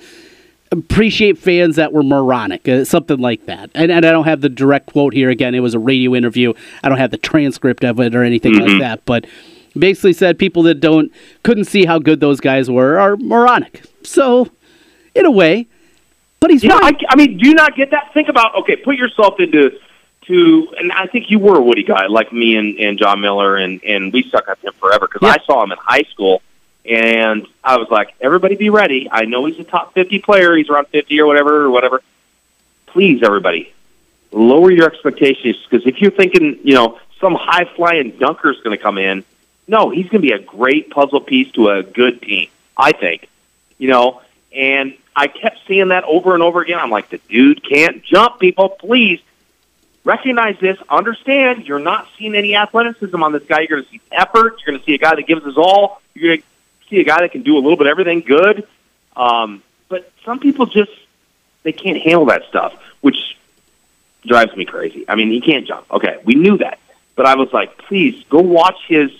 [0.73, 3.69] appreciate fans that were moronic, uh, something like that.
[3.73, 5.29] And, and I don't have the direct quote here.
[5.29, 6.53] Again, it was a radio interview.
[6.83, 9.05] I don't have the transcript of it or anything like that.
[9.05, 9.25] But
[9.77, 11.11] basically said people that don't
[11.43, 13.83] couldn't see how good those guys were are moronic.
[14.03, 14.49] So,
[15.15, 15.67] in a way,
[16.39, 17.01] but he's You know, I, right.
[17.09, 18.13] I mean, do you not get that?
[18.13, 19.71] Think about okay, put yourself into
[20.27, 23.57] to, and I think you were a Woody guy like me and, and John Miller,
[23.57, 25.35] and and we stuck up him forever because Yeah.
[25.39, 26.41] I saw him in high school,
[26.85, 29.07] and I was like, everybody be ready.
[29.11, 30.55] I know he's a top fifty player.
[30.55, 32.01] He's around fifty or whatever or whatever.
[32.87, 33.73] Please, everybody,
[34.31, 38.77] lower your expectations because if you're thinking, you know, some high flying dunker is going
[38.77, 39.23] to come in,
[39.67, 42.49] no, he's going to be a great puzzle piece to a good team.
[42.75, 43.29] I think,
[43.77, 44.21] you know,
[44.53, 46.79] and I kept seeing that over and over again.
[46.79, 48.39] I'm like, the dude can't jump.
[48.39, 49.21] People, please
[50.03, 50.77] recognize this.
[50.89, 53.61] Understand, you're not seeing any athleticism on this guy.
[53.61, 54.59] You're going to see effort.
[54.59, 56.01] You're going to see a guy that gives his all.
[56.13, 56.45] You're going to
[56.89, 58.67] see a guy that can do a little bit of everything good.
[59.15, 60.91] Um, but some people just
[61.63, 63.37] they can't handle that stuff, which
[64.25, 65.05] drives me crazy.
[65.07, 65.91] I mean, he can't jump.
[65.91, 66.79] Okay, we knew that,
[67.15, 69.11] but I was like, please go watch his.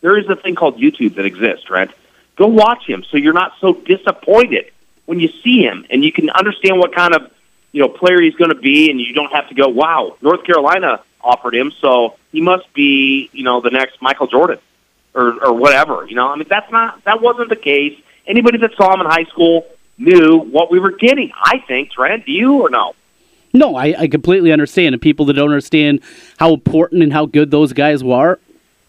[0.00, 1.90] There is a thing called YouTube that exists, right?
[2.36, 4.70] Go watch him so you're not so disappointed
[5.06, 7.30] when you see him, and you can understand what kind of
[7.72, 10.44] you know player he's going to be, and you don't have to go, wow, North
[10.44, 14.58] Carolina offered him, so he must be you know the next Michael Jordan
[15.16, 16.06] or or whatever.
[16.06, 17.98] You know, I mean that's not that wasn't the case.
[18.26, 19.66] Anybody that saw him in high school
[19.98, 21.32] knew what we were getting.
[21.34, 22.94] I think, Trent, do you or no?
[23.52, 24.94] No, I, I completely understand.
[24.94, 26.00] And people that don't understand
[26.38, 28.38] how important and how good those guys were,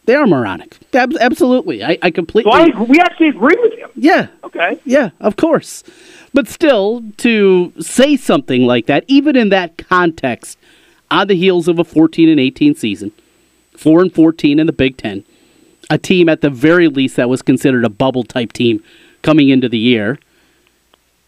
[0.06, 0.78] they are moronic.
[0.94, 1.84] Ab- absolutely.
[1.84, 2.52] I, I completely.
[2.52, 3.90] So I, we actually agree with him.
[3.96, 4.28] Yeah.
[4.44, 4.80] Okay.
[4.84, 5.84] Yeah, of course.
[6.34, 10.58] But still, to say something like that, even in that context,
[11.10, 13.12] on the heels of a 14 and 18 season,
[13.78, 15.24] 4 and 14 in the Big Ten,
[15.90, 18.84] a team at the very least that was considered a bubble type team
[19.22, 20.20] coming into the year.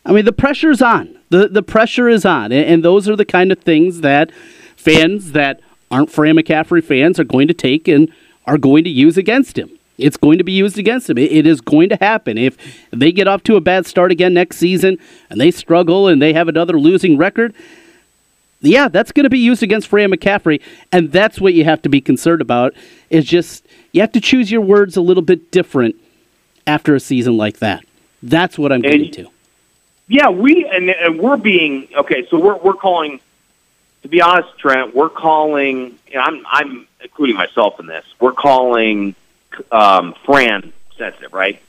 [0.05, 1.17] I mean, the pressure's on.
[1.29, 4.31] The the pressure is on, and, and those are the kind of things that
[4.75, 8.11] fans that aren't Fran McCaffery fans are going to take and
[8.45, 9.69] are going to use against him.
[9.97, 11.17] It's going to be used against him.
[11.17, 12.37] It, it is going to happen.
[12.37, 12.57] If
[12.91, 14.97] they get off to a bad start again next season
[15.29, 17.53] and they struggle and they have another losing record,
[18.61, 20.61] yeah, that's going to be used against Fran McCaffery.
[20.91, 22.73] and that's what you have to be concerned about.
[23.09, 25.95] Is just you have to choose your words a little bit different
[26.67, 27.83] after a season like that.
[28.21, 29.27] That's what I'm getting to.
[30.07, 32.27] Yeah, we and, and we're being okay.
[32.29, 33.19] So we're we're calling.
[34.03, 35.97] To be honest, Trent, we're calling.
[36.11, 38.05] And I'm I'm including myself in this.
[38.19, 39.15] We're calling
[39.71, 41.61] um, Fran sensitive, right?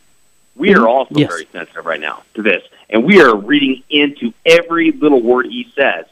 [0.56, 1.28] We are also Yes.
[1.28, 5.70] very sensitive right now to this, and we are reading into every little word he
[5.74, 6.06] says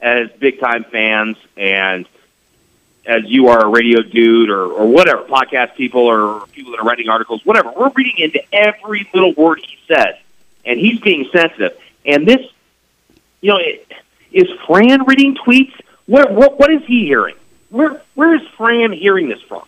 [0.00, 2.06] as big time fans and
[3.08, 6.84] as you are a radio dude or, or whatever, podcast people or people that are
[6.84, 7.72] writing articles, whatever.
[7.76, 10.14] We're reading into every little word he says,
[10.64, 11.76] and he's being sensitive.
[12.06, 12.46] And this,
[13.40, 13.90] you know, it,
[14.30, 15.72] is Fran reading tweets?
[16.06, 17.34] Where, what, what is he hearing?
[17.70, 19.64] Where, where is Fran hearing this from?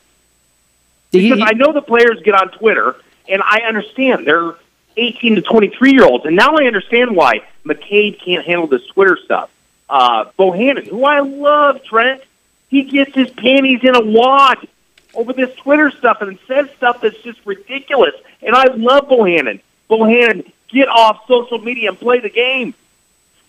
[1.10, 2.94] He- Because I know the players get on Twitter,
[3.28, 4.54] and I understand they're
[4.98, 9.18] 18 to 23 year olds, and now I understand why McCabe can't handle this Twitter
[9.24, 9.48] stuff.
[9.88, 12.22] Uh, Bohannon, who I love, Trent,
[12.70, 14.66] he gets his panties in a wad
[15.14, 18.14] over this Twitter stuff and says stuff that's just ridiculous.
[18.42, 19.60] And I love Bohannon.
[19.90, 22.74] Bohannon, get off social media and play the game.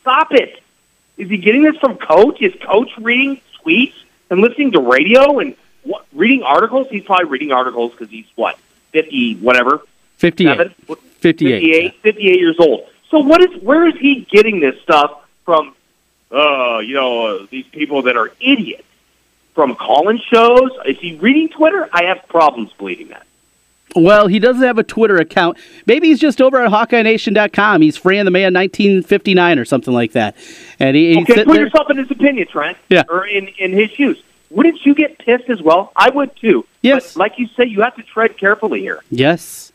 [0.02, 0.62] Stop it.
[1.18, 2.42] Is he getting this from Coach?
[2.42, 3.94] Is Coach reading tweets
[4.32, 6.88] and listening to radio and what, reading articles?
[6.90, 8.58] He's probably reading articles because he's what
[8.92, 9.82] fifty, whatever,
[10.18, 10.58] 58.
[10.58, 10.74] seven,
[11.20, 11.62] 58.
[11.62, 12.88] 58, 58 years old.
[13.12, 13.62] So what is?
[13.62, 15.76] Where is he getting this stuff from?
[16.32, 18.84] Uh, you know, uh, these people that are idiots
[19.54, 20.70] from calling shows.
[20.86, 21.90] Is he reading Twitter?
[21.94, 23.26] I have problems believing that.
[23.94, 25.58] Well, he doesn't have a Twitter account.
[25.86, 27.82] Maybe he's just over at HawkeyeNation.com.
[27.82, 30.38] He's Fran the Man 1959 or something like that.
[30.80, 31.64] And he, Okay, put there.
[31.66, 32.78] yourself in his opinion, Trent.
[32.90, 33.04] Yeah.
[33.10, 34.22] Or in in his shoes.
[34.50, 35.92] Wouldn't you get pissed as well?
[35.96, 36.66] I would too.
[36.82, 37.14] Yes.
[37.14, 39.02] But like you say, you have to tread carefully here.
[39.10, 39.72] Yes.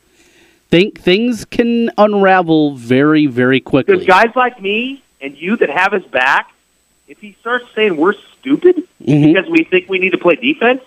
[0.71, 3.95] Think things can unravel very, very quickly.
[3.95, 6.53] Because guys like me and you that have his back,
[7.07, 8.15] if he starts saying we're
[8.47, 9.35] stupid Mhm.
[9.35, 10.81] because we think we need to play defense,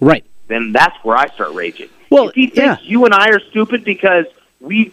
[0.00, 0.24] Right.
[0.48, 1.88] then that's where I start raging.
[2.10, 2.88] Well, if he thinks yeah.
[2.88, 4.26] you and I are stupid because
[4.60, 4.92] we,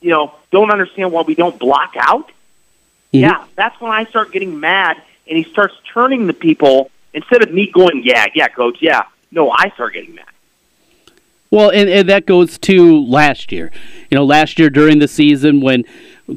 [0.00, 2.28] you know, don't understand why we don't block out,
[3.12, 3.20] Mhm.
[3.20, 4.96] yeah, that's when I start getting mad,
[5.28, 9.02] and he starts turning the people instead of me going, yeah, yeah, coach, yeah.
[9.30, 10.24] No, I start getting mad.
[11.52, 13.70] Well, and, and that goes to last year.
[14.10, 15.84] You know, last year during the season when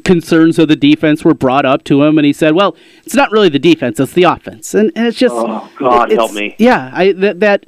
[0.04, 3.32] concerns of the defense were brought up to him, and he said, "Well, it's not
[3.32, 6.54] really the defense; it's the offense." And, and it's just, Oh, God, help me.
[6.58, 7.66] Yeah, I that that.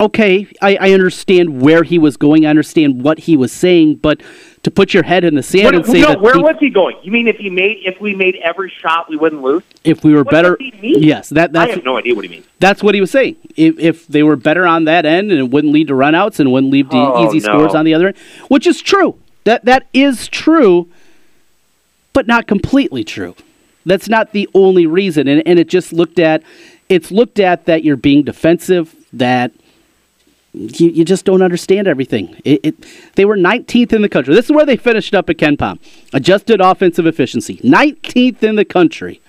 [0.00, 2.44] Okay, I, I understand where he was going.
[2.44, 4.20] I understand what he was saying, but
[4.62, 6.56] to put your head in the sand What- and say no, that where the- was
[6.60, 6.96] he going?
[7.02, 9.62] You mean if he made if we made every shot, we wouldn't lose?
[9.84, 12.30] if we were What better, he yes, that that's I have no idea what he
[12.30, 12.46] means.
[12.60, 13.36] That's what he was saying.
[13.56, 16.52] If, if they were better on that end and it wouldn't lead to runouts and
[16.52, 17.52] wouldn't lead to Oh, easy no.
[17.52, 18.16] scores on the other end,
[18.48, 19.16] which is true.
[19.44, 20.86] That that is true,
[22.12, 23.34] but not completely true.
[23.84, 25.26] That's not the only reason.
[25.26, 26.42] And, and it just looked at
[26.88, 29.50] it's looked at that you're being defensive, that
[30.54, 32.36] you, you just don't understand everything.
[32.44, 34.34] It, it, they were 19th in the country.
[34.34, 35.78] This is where they finished up at KenPom.
[36.12, 37.56] Adjusted offensive efficiency.
[37.58, 39.20] 19th in the country.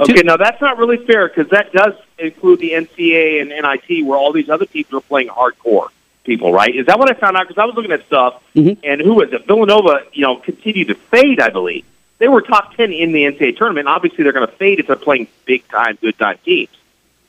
[0.00, 4.18] Okay, now that's not really fair because that does include the NCAA and NIT, where
[4.18, 5.88] all these other people are playing hardcore
[6.24, 6.74] people, right?
[6.74, 7.46] Is that what I found out?
[7.46, 8.78] Because I was looking at stuff, Mhm.
[8.82, 9.46] and who was it?
[9.46, 11.38] Villanova, you know, continued to fade.
[11.38, 11.84] I believe
[12.18, 13.86] they were top ten in the NCAA tournament.
[13.86, 16.70] Obviously, they're going to fade if they're playing big time, good time teams.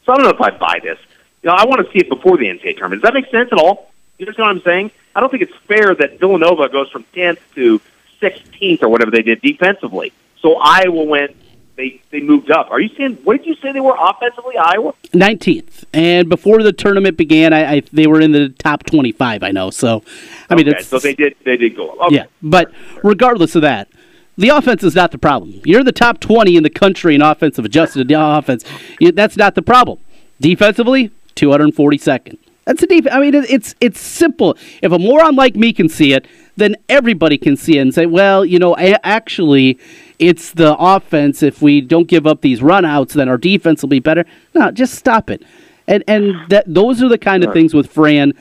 [0.06, 0.98] So I don't know if I buy this.
[1.45, 3.03] You know, I want to see it before the NCAA tournament.
[3.03, 3.91] Does that make sense at all?
[4.17, 4.91] You understand what I'm saying?
[5.13, 7.79] I don't think it's fair that Villanova goes from 10th to
[8.19, 10.12] 16th or whatever they did defensively.
[10.41, 11.36] So Iowa went
[11.75, 12.71] they they moved up.
[12.71, 14.95] Are you saying what did you say they were offensively, Iowa?
[15.12, 15.84] 19th.
[15.93, 19.43] And before the tournament began, I, I they were in the top 25.
[19.43, 19.69] I know.
[19.69, 20.01] So,
[20.49, 22.08] I mean, okay, it's, so they did they did go up.
[22.08, 22.15] Okay.
[22.15, 22.25] yeah.
[22.41, 22.71] But
[23.03, 23.88] regardless of that,
[24.36, 25.62] the offense is not the problem.
[25.63, 28.65] You're the top 20 in the country in offensive adjusted offense.
[28.99, 29.99] That's not the problem.
[30.39, 32.38] Defensively, 242nd.
[32.65, 33.06] That's a deep.
[33.12, 34.58] I mean, it- it's it's simple.
[34.82, 36.26] If a moron like me can see it,
[36.58, 39.78] then everybody can see it and say, well, you know, actually,
[40.17, 41.43] it's the offense.
[41.43, 44.26] If we don't give up these runouts, then our defense will be better.
[44.56, 45.43] No, just stop it.
[45.88, 48.34] And and that those are the kind of things with Fran.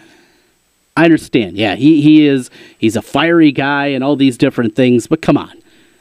[0.96, 1.56] I understand.
[1.58, 5.06] Yeah, he, he is he's a fiery guy and all these different things.
[5.06, 5.52] But come on,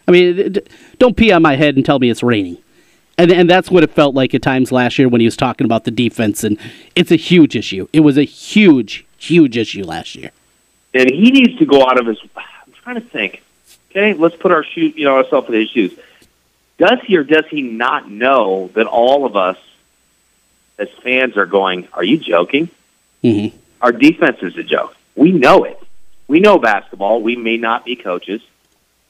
[0.07, 0.55] I mean,
[0.99, 2.57] don't pee on my head and tell me it's raining.
[3.17, 5.65] And and that's what it felt like at times last year when he was talking
[5.65, 6.43] about the defense.
[6.43, 6.57] And
[6.95, 7.87] it's a huge issue.
[7.93, 10.31] It was a huge, huge issue last year.
[10.93, 12.17] and he needs to go out of his.
[12.35, 13.43] I'm trying to think.
[13.91, 15.97] Okay, let's put our shoe, you know, ourselves in his shoes.
[16.79, 19.57] Does he or does he not know that all of us,
[20.79, 21.87] as fans, are going?
[21.93, 22.69] Are you joking?
[23.23, 23.55] Mm-hmm.
[23.81, 24.95] Our defense is a joke.
[25.15, 25.79] We know it.
[26.27, 27.21] We know basketball.
[27.21, 28.41] We may not be coaches.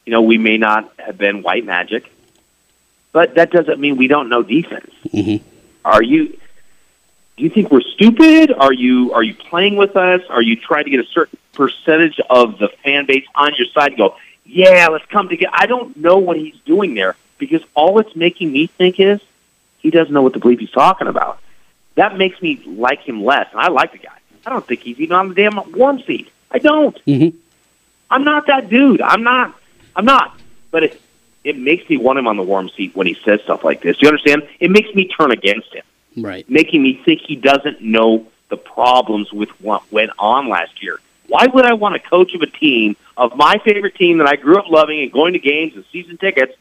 [0.05, 2.11] You know, we may not have been white magic,
[3.13, 4.91] but that doesn't mean we don't know defense.
[5.07, 5.47] Mm-hmm.
[5.85, 6.37] Are you?
[7.37, 8.51] Do you think we're stupid?
[8.51, 10.21] Are you are you playing with us?
[10.29, 13.89] Are you trying to get a certain percentage of the fan base on your side
[13.91, 15.51] and go, yeah, let's come together?
[15.55, 19.21] I don't know what he's doing there because all it's making me think is
[19.79, 21.39] he doesn't know what the bleep he's talking about.
[21.95, 24.17] That makes me like him less, and I like the guy.
[24.45, 26.29] I don't think he's even on the damn warm seat.
[26.51, 26.99] I don't.
[27.05, 27.37] Mm-hmm.
[28.09, 29.01] I'm not that dude.
[29.01, 29.55] I'm not.
[29.95, 30.37] I'm not.
[30.71, 31.01] But it
[31.43, 33.97] it makes me want him on the warm seat when he says stuff like this.
[33.97, 34.47] Do you understand?
[34.59, 35.83] It makes me turn against him
[36.17, 36.49] Right.
[36.49, 40.99] making me think he doesn't know the problems with what went on last year.
[41.27, 44.35] Why would I want a coach of a team of my favorite team that I
[44.35, 46.53] grew up loving and going to games and season tickets?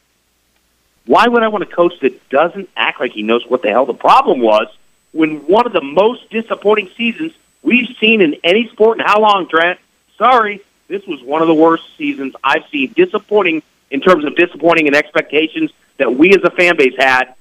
[1.05, 3.85] Why would I want a coach that doesn't act like he knows what the hell
[3.85, 4.67] the problem was
[5.11, 9.47] when one of the most disappointing seasons we've seen in any sport in how long,
[9.47, 9.79] Trent?
[10.17, 12.93] Sorry, this was one of the worst seasons I've seen.
[12.93, 13.61] Disappointing
[13.93, 17.33] in terms of disappointing and expectations that we as a fan base had.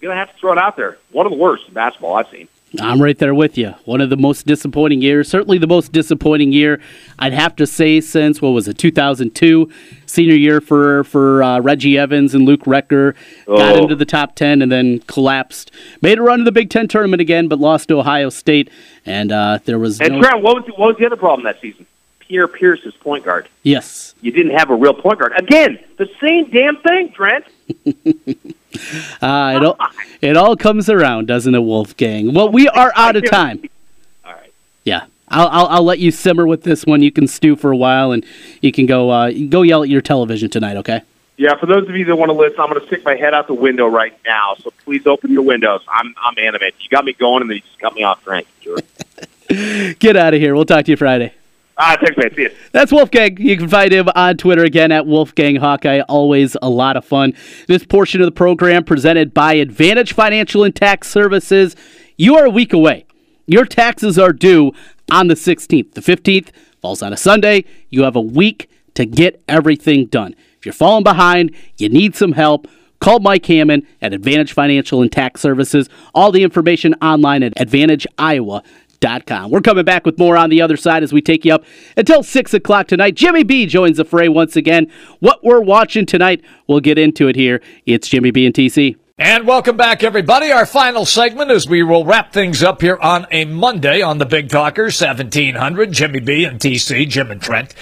[0.00, 0.96] Gonna have to throw it out there.
[1.12, 2.48] One of the worst in basketball I've seen.
[2.80, 3.74] I'm right there with you.
[3.84, 6.80] One of the most disappointing years, certainly the most disappointing year,
[7.18, 9.68] I'd have to say since what was it, 2002,
[10.06, 13.14] senior year for for uh, Reggie Evans and Luke Recker,
[13.46, 13.82] got Oh.
[13.82, 15.72] into the top 10 and then collapsed.
[16.00, 18.70] Made a run to the Big Ten tournament again, but lost to Ohio State,
[19.04, 20.20] and uh, there was And no.
[20.22, 21.86] Trent, what was the, what was the other problem that season?
[22.30, 23.48] Pierre Pierce's point guard.
[23.64, 25.32] yes, You didn't have a real point guard.
[25.36, 27.44] Again, the same damn thing, Trent.
[27.84, 27.90] uh,
[29.56, 29.76] it all
[30.20, 32.32] it all comes around, doesn't it, Wolfgang?
[32.32, 33.68] Well, we are out of time.
[34.24, 34.52] All right.
[34.84, 35.06] Yeah.
[35.26, 37.02] I'll, I'll, I'll let you simmer with this one.
[37.02, 38.24] You can stew for a while, and
[38.60, 40.76] you can go uh, go yell at your television tonight.
[40.76, 41.02] Okay.
[41.36, 43.34] Yeah, for those of you that want to listen, I'm going to stick my head
[43.34, 44.54] out the window right now.
[44.60, 45.80] So please open your windows.
[45.88, 46.74] I'm I'm animated.
[46.80, 48.46] You got me going, and then you just cut me off, Trent.
[48.60, 48.78] Sure.
[49.98, 50.54] Get out of here.
[50.54, 51.34] We'll talk to you Friday.
[51.80, 52.34] Ah, thanks, man.
[52.34, 52.50] See you.
[52.72, 53.36] That's Wolfgang.
[53.38, 56.00] You can find him on Twitter again at Wolfgang Hawkeye.
[56.02, 57.34] Always a lot of fun.
[57.66, 61.76] This portion of the program presented by Advantage Financial and Tax Services.
[62.16, 63.06] You are a week away.
[63.46, 64.72] Your taxes are due
[65.10, 65.92] on the 16th.
[65.92, 67.64] The 15th falls on a Sunday.
[67.88, 70.34] You have a week to get everything done.
[70.58, 72.68] If you're falling behind, you need some help.
[73.00, 75.88] Call Mike Hammond at Advantage Financial and Tax Services.
[76.14, 78.62] All the information online at AdvantageIowa.com.
[79.02, 81.64] We're coming back with more on the other side as we take you up
[81.96, 83.14] until 6 o'clock tonight.
[83.14, 84.92] Jimmy B joins the fray once again.
[85.20, 87.62] What we're watching tonight, we'll get into it here.
[87.86, 88.96] It's Jimmy B and TC.
[89.16, 90.52] And welcome back, everybody.
[90.52, 94.26] Our final segment as we will wrap things up here on a Monday on the
[94.26, 95.92] Big Talker 1700.
[95.92, 97.74] Jimmy B and TC, Jim and Trent.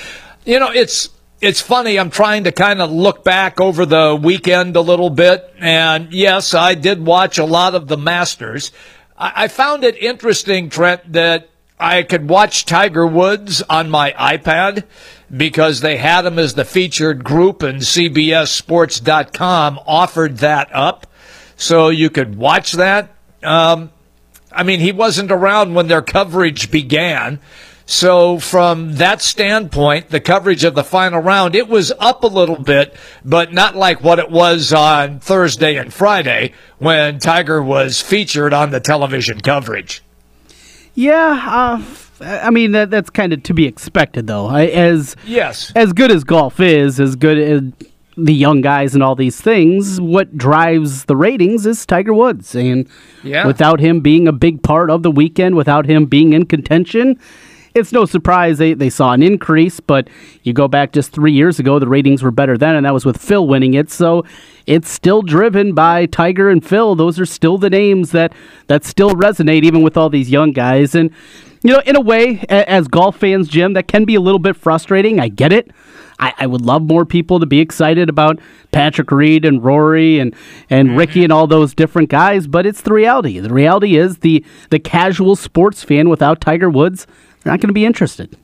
[0.44, 1.09] You know, it's
[1.40, 1.98] it's funny.
[1.98, 6.54] I'm trying to kind of look back over the weekend a little bit, and yes,
[6.54, 8.70] I did watch a lot of the Masters.
[9.18, 14.85] I, I found it interesting, Trent, that I could watch Tiger Woods on my iPad
[15.35, 21.07] because they had him as the featured group and CBSSports.com offered that up
[21.57, 23.14] so you could watch that.
[23.42, 23.92] Um,
[24.51, 27.40] I mean, he wasn't around when their coverage began.
[27.91, 32.62] So from that standpoint, the coverage of the final round, it was up a little
[32.62, 38.53] bit, but not like what it was on Thursday and Friday when Tiger was featured
[38.53, 40.03] on the television coverage.
[40.95, 41.82] Yeah, uh,
[42.45, 44.47] I mean that that's kind of to be expected, though.
[44.49, 45.72] I, as Yes.
[45.74, 47.62] as good as golf is, as good as
[48.18, 52.86] the young guys and all these things, what drives the ratings is Tiger Woods, and
[53.24, 53.47] Yeah.
[53.47, 57.18] without him being a big part of the weekend, without him being in contention,
[57.79, 60.09] it's no surprise they, they saw an increase, but
[60.43, 63.07] you go back just three years ago, the ratings were better then, and that was
[63.07, 63.91] with Phil winning it.
[63.91, 64.24] So
[64.66, 66.95] it's still driven by Tiger and Phil.
[66.95, 68.33] Those are still the names that,
[68.66, 70.95] that still resonate, even with all these young guys.
[70.95, 71.11] And,
[71.62, 74.57] you know, in a way, as golf fans, Jim, that can be a little bit
[74.57, 75.20] frustrating.
[75.20, 75.70] I get it.
[76.18, 78.41] I, I, would love more people to be excited about
[78.72, 80.35] Patrick Reed and Rory and,
[80.68, 80.99] and mm-hmm.
[80.99, 83.39] Rickie and all those different guys, but it's the reality.
[83.39, 87.07] The reality is the, the casual sports fan without Tiger Woods,
[87.49, 88.36] not going to be interested.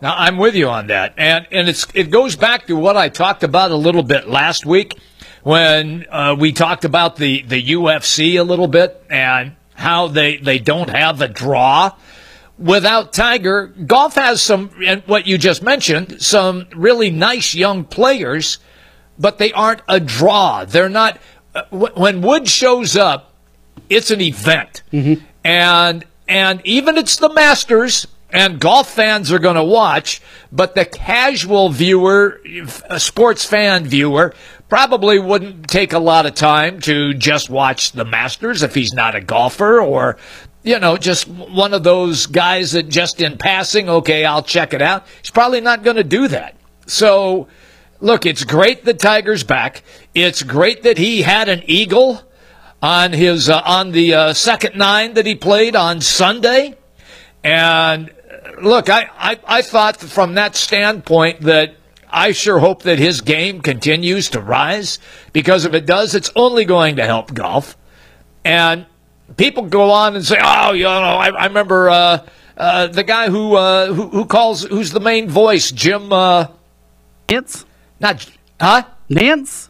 [0.00, 3.08] Now I'm with you on that, and and it's it goes back to what I
[3.08, 4.98] talked about a little bit last week
[5.42, 10.58] when uh, we talked about the the UFC a little bit and how they they
[10.58, 11.92] don't have a draw
[12.58, 18.58] without Tiger, golf has some, and what you just mentioned, some really nice young players,
[19.18, 20.64] but they aren't a draw.
[20.64, 21.18] They're not,
[21.54, 23.32] uh, when Wood shows up,
[23.88, 24.82] it's an event.
[24.92, 25.24] Mm-hmm.
[25.44, 30.20] And, and even it's the Masters, and golf fans are going to watch,
[30.50, 32.40] but the casual viewer,
[32.88, 34.34] a sports fan viewer,
[34.68, 39.14] probably wouldn't take a lot of time to just watch the Masters if he's not
[39.14, 40.18] a golfer or
[40.66, 44.82] you know, just one of those guys that just in passing, okay, I'll check it
[44.82, 45.06] out.
[45.22, 46.56] He's probably not going to do that.
[46.86, 47.46] So,
[48.00, 49.84] look, it's great that Tiger's back.
[50.12, 52.20] It's great that he had an eagle
[52.82, 56.76] on his uh, on the uh, second nine that he played on Sunday.
[57.44, 58.10] And
[58.60, 61.74] look, I, I, I thought from that standpoint that
[62.10, 64.98] I sure hope that his game continues to rise
[65.32, 67.76] because if it does, it's only going to help golf.
[68.44, 68.86] And
[69.36, 72.26] people go on and say, "Oh, you know, I, I remember uh,
[72.56, 76.46] uh, the guy who, uh, who, who calls who's the main voice, Jim uh,
[77.28, 77.64] Nantz,
[78.00, 78.30] not
[78.60, 78.84] huh?
[79.10, 79.68] Nantz,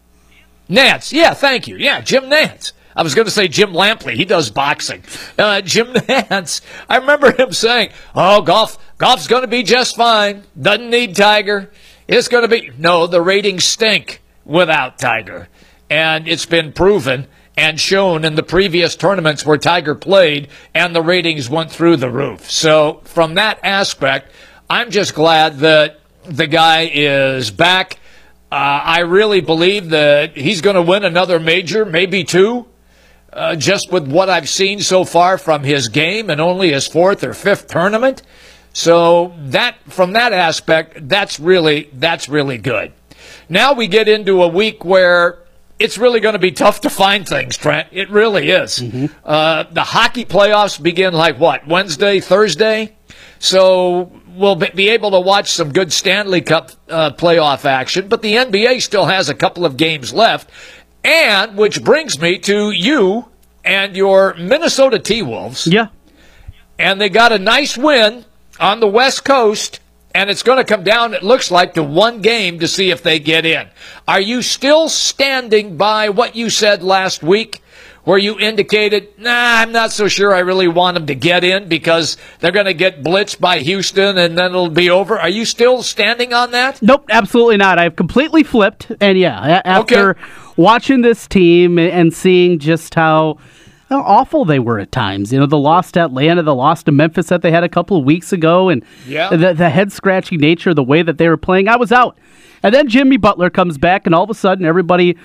[0.68, 1.12] Nantz.
[1.12, 1.76] Yeah, thank you.
[1.76, 2.72] Yeah, Jim Nantz.
[2.96, 4.14] I was going to say Jim Lampley.
[4.14, 5.04] He does boxing.
[5.38, 6.62] Uh, Jim Nantz.
[6.88, 10.44] I remember him saying, "Oh, golf, golf's going to be just fine.
[10.60, 11.70] Doesn't need Tiger.
[12.08, 13.06] It's going to be no.
[13.06, 15.48] The ratings stink without Tiger,
[15.90, 17.28] and it's been proven."
[17.58, 22.10] and shown in the previous tournaments where Tiger played, and the ratings went through the
[22.10, 22.50] roof.
[22.50, 24.30] So, from that aspect,
[24.68, 27.98] I'm just glad that the guy is back.
[28.52, 32.66] Uh, I really believe that he's going to win another major, maybe two.
[33.36, 37.22] Uh, just with what I've seen so far from his game and only his fourth
[37.22, 38.22] or fifth tournament.
[38.72, 42.94] So that from that aspect, that's really that's really good.
[43.50, 45.44] Now we get into a week where
[45.78, 47.88] it's really going to be tough to find things, Trent.
[47.92, 48.78] It really is.
[48.78, 49.06] Mm-hmm.
[49.22, 52.96] Uh, the hockey playoffs begin like what Wednesday, Thursday,
[53.38, 58.08] so we'll be able to watch some good Stanley Cup uh, playoff action.
[58.08, 60.50] But the NBA still has a couple of games left,
[61.06, 63.26] and which brings me to you
[63.64, 65.66] and your Minnesota T Wolves.
[65.66, 65.88] Yeah,
[66.78, 68.24] and they got a nice win
[68.60, 69.80] on the West Coast
[70.16, 73.02] and it's going to come down, it looks like, to one game to see if
[73.02, 73.68] they get in.
[74.08, 77.62] Are you still standing by what you said last week?
[78.04, 81.68] Where you indicated, nah, I'm not so sure I really want them to get in
[81.68, 85.18] because they're going to get blitzed by Houston and then it'll be over.
[85.18, 86.80] Are you still standing on that?
[86.80, 87.80] Nope, absolutely not.
[87.80, 88.92] I've completely flipped.
[89.00, 90.20] And yeah, after okay.
[90.56, 93.38] Watching this team and seeing just how
[93.88, 95.32] how awful they were at times.
[95.32, 97.96] You know, the loss to Atlanta, the loss to Memphis that they had a couple
[97.96, 99.30] of weeks ago, and yeah.
[99.30, 101.68] the, the head scratching nature, the way that they were playing.
[101.68, 102.18] I was out.
[102.62, 105.16] And then Jimmy Butler comes back, and all of a sudden, everybody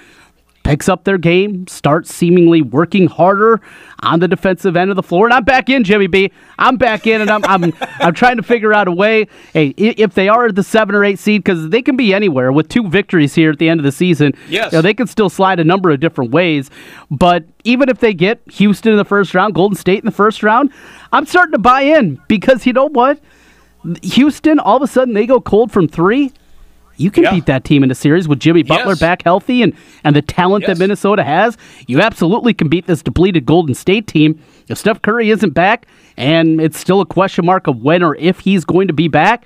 [0.64, 3.62] picks up their game, starts seemingly working harder
[4.02, 5.26] on the defensive end of the floor.
[5.26, 6.32] And I'm back in, Jimmy B.
[6.58, 9.28] I'm back in, and I'm I'm I'm trying to figure out a way.
[9.54, 12.70] Hey, if they are the seven or eight seed, because they can be anywhere with
[12.70, 14.34] two victories here at the end of the season.
[14.48, 16.70] Yes, you know, they can still slide a number of different ways.
[17.10, 20.44] But even if they get Houston in the first round, Golden State in the first
[20.44, 20.72] round,
[21.12, 23.20] I'm starting to buy in because you know what.
[24.04, 26.32] Houston, all of a sudden, they go cold from three
[27.02, 27.32] you can yeah.
[27.32, 29.00] beat that team in a series with Jimmy Butler yes.
[29.00, 30.70] back healthy and, and the talent yes.
[30.70, 31.58] that Minnesota has.
[31.88, 34.42] You absolutely can beat this depleted Golden State team.
[34.70, 35.88] If Steph Curry isn't back,
[36.18, 39.46] and it's still a question mark of when or if he's going to be back,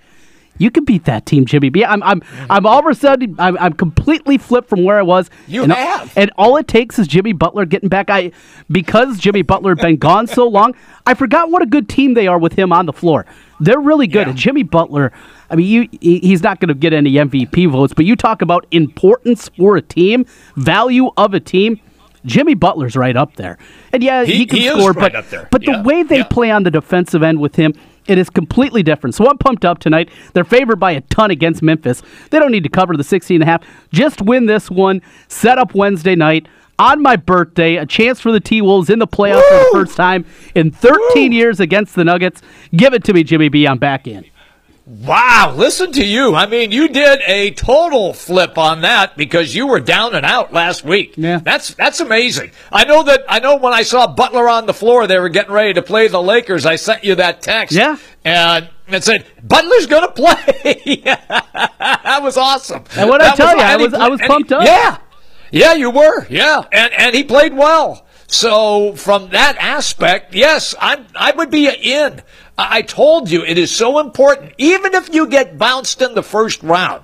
[0.58, 1.84] you can beat that team, Jimmy B.
[1.84, 5.30] I'm, I'm, I'm all of a sudden, I'm, I'm completely flipped from where I was.
[5.48, 8.10] You and, have, and all it takes is Jimmy Butler getting back.
[8.10, 8.32] I,
[8.70, 10.74] because Jimmy Butler had been gone so long,
[11.06, 13.26] I forgot what a good team they are with him on the floor.
[13.60, 14.28] They're really good.
[14.28, 14.30] Yeah.
[14.30, 15.12] And Jimmy Butler,
[15.50, 18.66] I mean, you he's not going to get any MVP votes, but you talk about
[18.72, 20.26] importance for a team,
[20.56, 21.80] value of a team.
[22.26, 23.60] Jimmy Butler's right up there,
[23.94, 25.78] and yeah, he, he can he score, right but but yeah.
[25.78, 26.24] the way they yeah.
[26.24, 27.74] play on the defensive end with him,
[28.08, 29.16] It is completely different.
[29.16, 30.10] So I'm pumped up tonight.
[30.34, 32.04] They're favored by a ton against Memphis.
[32.30, 33.64] They don't need to cover the 16 and a half.
[33.92, 35.02] Just win this one.
[35.28, 36.48] Set up Wednesday night
[36.78, 37.78] on my birthday.
[37.78, 39.58] A chance for the T Wolves in the playoffs Woo!
[39.58, 41.36] for the first time in 13 Woo!
[41.36, 42.42] years against the Nuggets.
[42.76, 43.68] Give it to me, Jimmy B.
[43.68, 44.26] I'm back in.
[44.88, 46.36] Wow, listen to you.
[46.36, 50.54] I mean, you did a total flip on that because you were down and out
[50.54, 51.16] last week.
[51.18, 51.40] Yeah.
[51.40, 52.52] That's that's amazing.
[52.72, 55.54] I know that I know when I saw Butler on the floor, they were getting
[55.54, 56.68] ready to play the Lakers.
[56.68, 57.76] I sent you that text.
[57.76, 57.98] Yeah.
[58.24, 61.02] And it said, Butler's gonna play.
[61.04, 62.84] that was awesome.
[62.96, 64.66] And what I tell was, you, I was I was pumped he, up.
[64.66, 64.98] Yeah.
[65.50, 66.28] Yeah, you were.
[66.30, 66.64] Yeah.
[66.72, 68.06] And and he played well.
[68.28, 72.22] So from that aspect, yes, I I would be in.
[72.58, 74.54] I told you it is so important.
[74.58, 77.04] Even if you get bounced in the first round,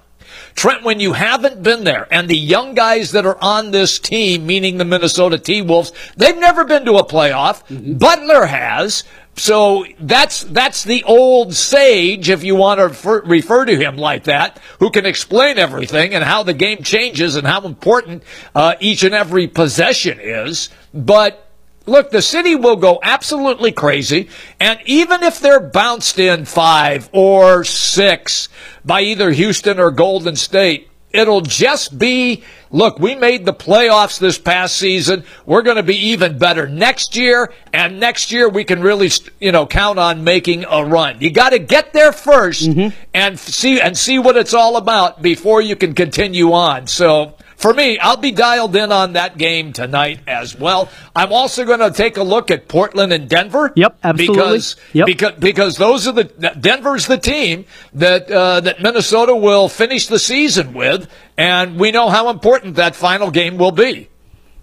[0.56, 4.46] Trent, when you haven't been there, and the young guys that are on this team,
[4.46, 7.66] meaning the Minnesota T Wolves, they've never been to a playoff.
[7.68, 7.98] Mm-hmm.
[7.98, 9.04] Butler has.
[9.38, 14.26] So that's that's the old sage, if you want to refer, refer, to him like
[14.26, 18.24] that, who can explain everything and how the game changes and how important
[18.54, 20.70] uh, each and every possession is.
[20.94, 21.48] But
[21.92, 24.30] Look, the city will go absolutely crazy,
[24.62, 28.48] and even if they're bounced in five or six
[28.86, 34.38] by either Houston or Golden State, it'll just be look, we made the playoffs this
[34.38, 35.26] past season.
[35.46, 39.10] We're going to be even better next year, and next year we can really,
[39.42, 41.18] you know, count on making a run.
[41.20, 43.00] You got to get there 1st mm-hmm.
[43.14, 46.88] and see and see what it's all about before you can continue on.
[46.88, 50.90] So for me, I'll be dialed in on that game tonight as well.
[51.16, 53.72] I'm also going to take a look at Portland and Denver.
[53.76, 54.36] Yep, absolutely.
[54.36, 55.06] Because yep.
[55.06, 56.24] because because those are the
[56.60, 61.08] Denver's the team that uh, that Minnesota will finish the season with,
[61.38, 64.10] and we know how important that final game will be.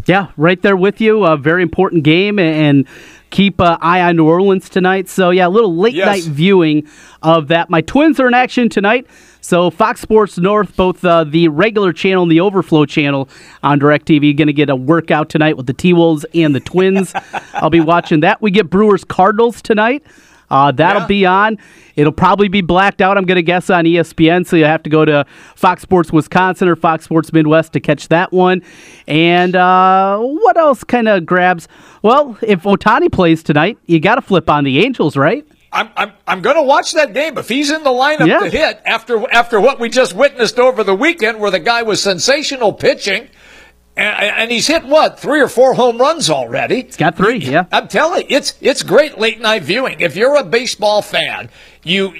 [0.06, 1.24] Yeah, right there with you.
[1.24, 2.88] A very important game, and
[3.30, 5.08] keep uh, eye on New Orleans tonight.
[5.08, 6.06] So yeah, a little late yes.
[6.06, 6.88] night viewing
[7.22, 7.70] of that.
[7.70, 9.06] My Twins are in action tonight.
[9.40, 13.28] So Fox Sports North, both uh, the regular channel and the Overflow channel
[13.62, 17.12] on DirecTV, going to get a workout tonight with the T Wolves and the Twins.
[17.54, 18.42] I'll be watching that.
[18.42, 20.04] We get Brewers Cardinals tonight.
[20.50, 21.08] Uh, that'll yeah.
[21.08, 21.58] be on.
[21.96, 24.46] It'll probably be blacked out, I'm going to guess, on ESPN.
[24.46, 25.26] So you have to go to
[25.56, 28.62] Fox Sports Wisconsin or Fox Sports Midwest to catch that one.
[29.06, 31.68] And uh, what else kind of grabs?
[32.02, 35.46] Well, if Ohtani plays tonight, you got to flip on the Angels, right?
[35.72, 38.40] I'm I'm I'm going to watch that game if he's in the lineup yeah.
[38.40, 42.02] to hit after after what we just witnessed over the weekend, where the guy was
[42.02, 43.28] sensational pitching.
[44.00, 46.82] And, he's hit what three or four home runs already.
[46.82, 47.38] He's got three.
[47.38, 49.98] Yeah, I'm telling you, it's it's great late night viewing.
[49.98, 51.50] If you're a baseball fan,
[51.82, 52.14] you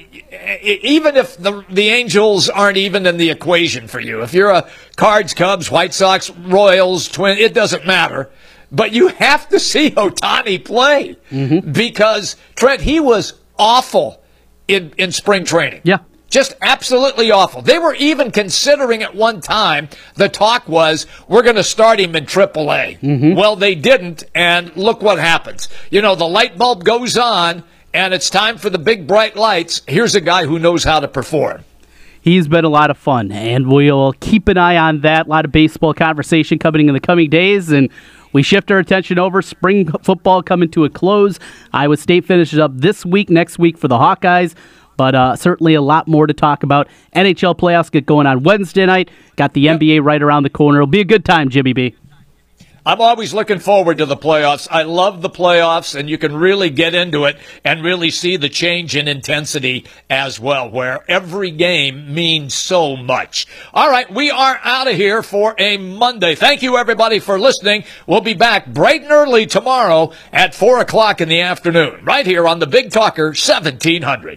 [0.51, 4.69] even if the the Angels aren't even in the equation for you, if you're a
[4.97, 8.29] Cards, Cubs, White Sox, Royals, Twin, it doesn't matter.
[8.71, 11.73] But you have to see Ohtani play mm-hmm.
[11.73, 14.23] because Trent, he was awful
[14.67, 15.81] in in spring training.
[15.85, 15.99] Yeah.
[16.31, 17.63] Just absolutely awful.
[17.63, 22.15] They were even considering at one time, the talk was, we're going to start him
[22.15, 23.01] in AAA.
[23.01, 23.35] Mm-hmm.
[23.35, 25.71] Well, they didn't, and look what happens.
[25.91, 27.65] You know, the light bulb goes on,
[27.95, 29.81] and it's time for the big bright lights.
[29.89, 31.65] Here's a guy who knows how to perform.
[32.21, 35.29] He's been a lot of fun, and we'll keep an eye on that.
[35.29, 37.89] A lot of baseball conversation coming in the coming days, and
[38.33, 39.43] we shift our attention over.
[39.43, 41.39] Spring football coming to a close.
[41.73, 44.55] Iowa State finishes up this week, next week for the Hawkeyes.
[44.97, 46.89] But uh, certainly a lot more to talk about.
[47.15, 49.11] NHL playoffs get going on Wednesday night.
[49.37, 49.79] Got the yep.
[49.79, 50.79] NBA right around the corner.
[50.79, 51.95] It'll be a good time, Jimmy B.
[52.89, 54.67] I'm always looking forward to the playoffs.
[54.71, 58.49] I love the playoffs, and you can really get into it and really see the
[58.49, 63.47] change in intensity as well, where every game means so much.
[63.75, 66.35] All right, we are out of here for a Monday.
[66.35, 67.85] Thank you, everybody, for listening.
[68.07, 72.49] We'll be back bright and early tomorrow at 4 o'clock in the afternoon, right here
[72.49, 74.37] on the Big Talker 1700.